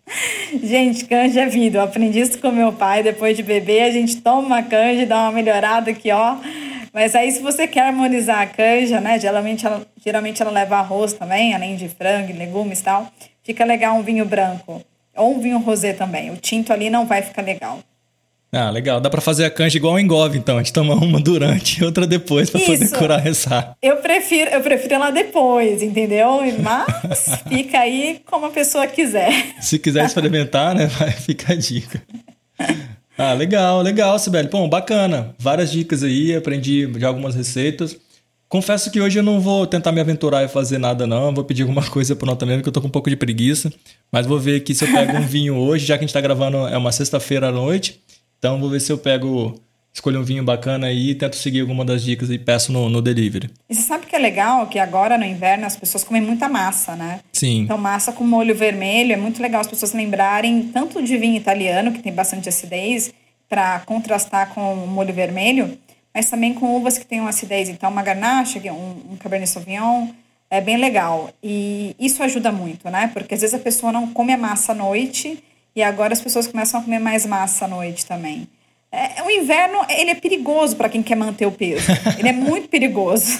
gente, 0.64 1.06
canja 1.06 1.42
é 1.42 1.46
vida. 1.46 1.78
Eu 1.78 1.84
aprendi 1.84 2.22
isso 2.22 2.40
com 2.40 2.50
meu 2.50 2.74
pai. 2.74 3.04
Depois 3.04 3.38
de 3.38 3.44
beber, 3.44 3.84
a 3.84 3.92
gente 3.92 4.16
toma 4.16 4.48
uma 4.48 4.64
canja 4.64 5.04
e 5.04 5.06
dá 5.06 5.22
uma 5.22 5.32
melhorada 5.32 5.92
aqui, 5.92 6.10
ó. 6.12 6.38
Mas 6.92 7.14
aí, 7.14 7.32
se 7.32 7.40
você 7.40 7.68
quer 7.68 7.82
harmonizar 7.82 8.42
a 8.42 8.48
canja, 8.48 9.00
né? 9.00 9.20
Geralmente 9.20 9.64
ela, 9.64 9.86
geralmente 10.04 10.42
ela 10.42 10.50
leva 10.50 10.78
arroz 10.78 11.14
também, 11.14 11.54
além 11.54 11.76
de 11.76 11.88
frango, 11.88 12.36
legumes 12.36 12.80
e 12.80 12.84
tal. 12.84 13.14
Fica 13.44 13.64
legal 13.64 13.96
um 13.96 14.02
vinho 14.02 14.26
branco. 14.26 14.82
Ou 15.16 15.36
um 15.36 15.40
vinho 15.40 15.60
rosé 15.60 15.94
também. 15.94 16.32
O 16.32 16.38
tinto 16.38 16.74
ali 16.74 16.90
não 16.90 17.06
vai 17.06 17.22
ficar 17.22 17.44
legal. 17.44 17.80
Ah, 18.52 18.70
legal. 18.70 19.02
Dá 19.02 19.10
para 19.10 19.20
fazer 19.20 19.44
a 19.44 19.50
canja 19.50 19.78
igual 19.78 20.00
em 20.00 20.04
Engove, 20.04 20.38
então. 20.38 20.56
A 20.56 20.60
gente 20.60 20.72
toma 20.72 20.96
uma 20.96 21.20
durante 21.20 21.82
e 21.82 21.84
outra 21.84 22.08
depois 22.08 22.50
para 22.50 22.62
poder 22.62 22.90
curar 22.92 23.20
a 23.20 23.22
ressaca. 23.22 23.76
Eu 23.82 23.98
prefiro, 23.98 24.50
eu 24.52 24.62
prefiro 24.62 24.94
ela 24.94 25.12
depois, 25.12 25.84
entendeu? 25.84 26.40
Mas 26.62 27.42
fica 27.50 27.80
aí 27.80 28.22
como 28.26 28.46
a 28.46 28.50
pessoa 28.50 28.88
quiser. 28.88 29.56
Se 29.60 29.78
quiser 29.78 30.06
experimentar, 30.06 30.74
né? 30.74 30.88
Vai 30.88 31.12
ficar 31.12 31.54
a 31.54 31.56
dica. 31.56 32.02
Ah, 33.18 33.34
legal, 33.34 33.82
legal, 33.82 34.18
Sibeli. 34.20 34.48
Bom, 34.50 34.70
bacana. 34.70 35.36
Várias 35.38 35.72
dicas 35.72 36.04
aí, 36.04 36.36
aprendi 36.36 36.86
de 36.88 37.06
algumas 37.06 37.36
receitas. 37.36 37.98
Confesso 38.48 38.92
que 38.92 39.02
hoje 39.02 39.20
eu 39.20 39.24
não 39.24 39.42
vou 39.42 39.66
tentar 39.66 39.92
me 39.92 40.00
aventurar 40.00 40.44
e 40.44 40.48
fazer 40.48 40.78
nada, 40.78 41.06
não. 41.08 41.34
Vou 41.34 41.44
pedir 41.44 41.64
alguma 41.64 41.84
coisa 41.90 42.16
pronta 42.16 42.46
mesmo, 42.46 42.62
que 42.62 42.70
eu 42.70 42.74
tô 42.74 42.80
com 42.80 42.88
um 42.88 42.92
pouco 42.92 43.10
de 43.10 43.16
preguiça. 43.16 43.74
Mas 44.12 44.26
vou 44.26 44.40
ver 44.40 44.58
aqui 44.58 44.74
se 44.74 44.86
eu 44.86 44.92
pego 44.92 45.18
um 45.18 45.22
vinho 45.22 45.56
hoje, 45.58 45.86
já 45.86 45.98
que 45.98 46.04
a 46.04 46.08
gente 46.08 46.14
tá 46.14 46.22
gravando, 46.22 46.58
é 46.68 46.78
uma 46.78 46.92
sexta-feira 46.92 47.50
à 47.50 47.52
noite. 47.52 48.00
Então 48.40 48.60
vou 48.60 48.70
ver 48.70 48.80
se 48.80 48.92
eu 48.92 48.98
pego, 48.98 49.60
escolho 49.94 50.20
um 50.20 50.24
vinho 50.24 50.44
bacana 50.44 50.88
aí 50.88 51.12
e 51.12 51.16
tento 51.16 51.36
seguir 51.36 51.62
alguma 51.62 51.86
das 51.86 52.04
dicas 52.04 52.30
e 52.30 52.38
peço 52.38 52.72
no, 52.72 52.90
no 52.90 53.02
delivery. 53.02 53.50
E 53.70 53.76
você 53.76 53.82
sabe 53.82 54.06
que 54.06 54.16
é 54.16 54.20
legal 54.20 54.68
que 54.68 54.78
agora 54.78 55.18
no 55.18 55.26
inverno 55.26 55.66
as 55.66 55.76
pessoas 55.76 56.04
comem 56.04 56.22
muita 56.22 56.48
massa, 56.50 56.96
né? 56.96 57.22
Sim. 57.34 57.62
Então, 57.62 57.78
massa 57.78 58.12
com 58.12 58.24
molho 58.24 58.54
vermelho 58.54 59.14
é 59.14 59.18
muito 59.18 59.42
legal 59.42 59.62
as 59.62 59.68
pessoas 59.68 59.94
lembrarem 59.94 60.70
tanto 60.74 61.02
de 61.02 61.18
vinho 61.18 61.38
italiano, 61.38 61.92
que 61.92 62.00
tem 62.00 62.14
bastante 62.14 62.50
acidez, 62.50 63.14
para 63.48 63.80
contrastar 63.82 64.50
com 64.54 64.74
o 64.74 64.88
molho 64.88 65.14
vermelho, 65.14 65.78
mas 66.14 66.30
também 66.30 66.54
com 66.54 66.76
uvas 66.76 66.98
que 66.98 67.06
tenham 67.06 67.28
acidez. 67.28 67.70
Então, 67.70 67.90
uma 67.90 68.04
garnacha, 68.04 68.60
um, 68.72 69.14
um 69.14 69.18
Cabernet 69.18 69.50
Sauvignon, 69.50 70.10
é 70.50 70.62
bem 70.62 70.78
legal. 70.78 71.30
E 71.44 71.96
isso 72.00 72.24
ajuda 72.24 72.52
muito, 72.52 72.90
né? 72.90 73.10
Porque 73.14 73.34
às 73.34 73.42
vezes 73.42 73.54
a 73.54 73.60
pessoa 73.60 73.92
não 73.92 74.08
come 74.08 74.34
a 74.34 74.38
massa 74.38 74.72
à 74.72 74.76
noite 74.76 75.44
e 75.76 75.84
agora 75.84 76.14
as 76.14 76.22
pessoas 76.22 76.48
começam 76.48 76.80
a 76.80 76.84
comer 76.84 77.00
mais 77.00 77.26
massa 77.26 77.66
à 77.66 77.68
noite 77.68 78.06
também. 78.06 78.48
É, 78.92 79.22
o 79.24 79.30
inverno, 79.30 79.86
ele 79.90 80.12
é 80.12 80.16
perigoso 80.16 80.76
para 80.78 80.88
quem 80.88 81.04
quer 81.04 81.16
manter 81.16 81.46
o 81.46 81.52
peso. 81.52 81.86
Ele 82.18 82.30
é 82.30 82.32
muito 82.32 82.70
perigoso. 82.70 83.40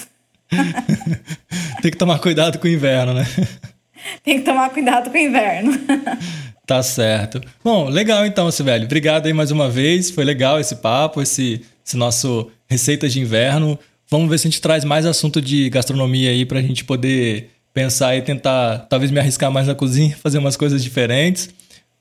Tem 1.82 1.92
que 1.92 1.98
tomar 1.98 2.20
cuidado 2.20 2.60
com 2.60 2.68
o 2.68 2.70
inverno, 2.70 3.14
né? 3.14 3.26
Tem 4.22 4.40
que 4.40 4.44
tomar 4.44 4.70
cuidado 4.72 5.10
com 5.10 5.18
o 5.18 5.22
inverno. 5.22 5.72
Tá 6.66 6.84
certo. 6.84 7.40
Bom, 7.64 7.88
legal 7.88 8.26
então, 8.26 8.52
Sibeli. 8.52 8.84
Obrigado 8.84 9.28
aí 9.28 9.34
mais 9.34 9.50
uma 9.50 9.70
vez. 9.70 10.12
Foi 10.12 10.26
legal 10.26 10.60
esse 10.60 10.76
papo, 10.76 11.22
esse, 11.22 11.62
esse 11.86 11.96
nosso 11.96 12.52
Receitas 12.68 13.14
de 13.14 13.22
Inverno. 13.22 13.80
Vamos 14.10 14.30
ver 14.30 14.38
se 14.38 14.48
a 14.48 14.52
gente 14.52 14.62
traz 14.62 14.84
mais 14.84 15.06
assunto 15.06 15.42
de 15.42 15.70
gastronomia 15.70 16.32
aí 16.32 16.46
pra 16.46 16.62
gente 16.62 16.84
poder 16.84 17.52
pensar 17.74 18.16
e 18.16 18.22
tentar, 18.22 18.80
talvez 18.90 19.10
me 19.10 19.20
arriscar 19.20 19.52
mais 19.52 19.68
na 19.68 19.76
cozinha, 19.76 20.18
fazer 20.22 20.38
umas 20.38 20.58
coisas 20.58 20.84
diferentes. 20.84 21.50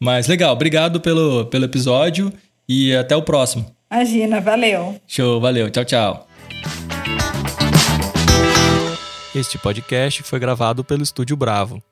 Mas 0.04 0.26
legal, 0.26 0.52
obrigado 0.52 1.00
pelo, 1.00 1.46
pelo 1.46 1.64
episódio 1.64 2.30
e 2.68 2.94
até 2.94 3.16
o 3.16 3.22
próximo. 3.22 3.74
Imagina, 3.90 4.38
valeu. 4.38 5.00
Show, 5.06 5.40
valeu. 5.40 5.70
Tchau, 5.70 5.82
tchau. 5.82 6.28
Este 9.34 9.56
podcast 9.56 10.22
foi 10.22 10.38
gravado 10.38 10.84
pelo 10.84 11.02
Estúdio 11.02 11.38
Bravo. 11.38 11.82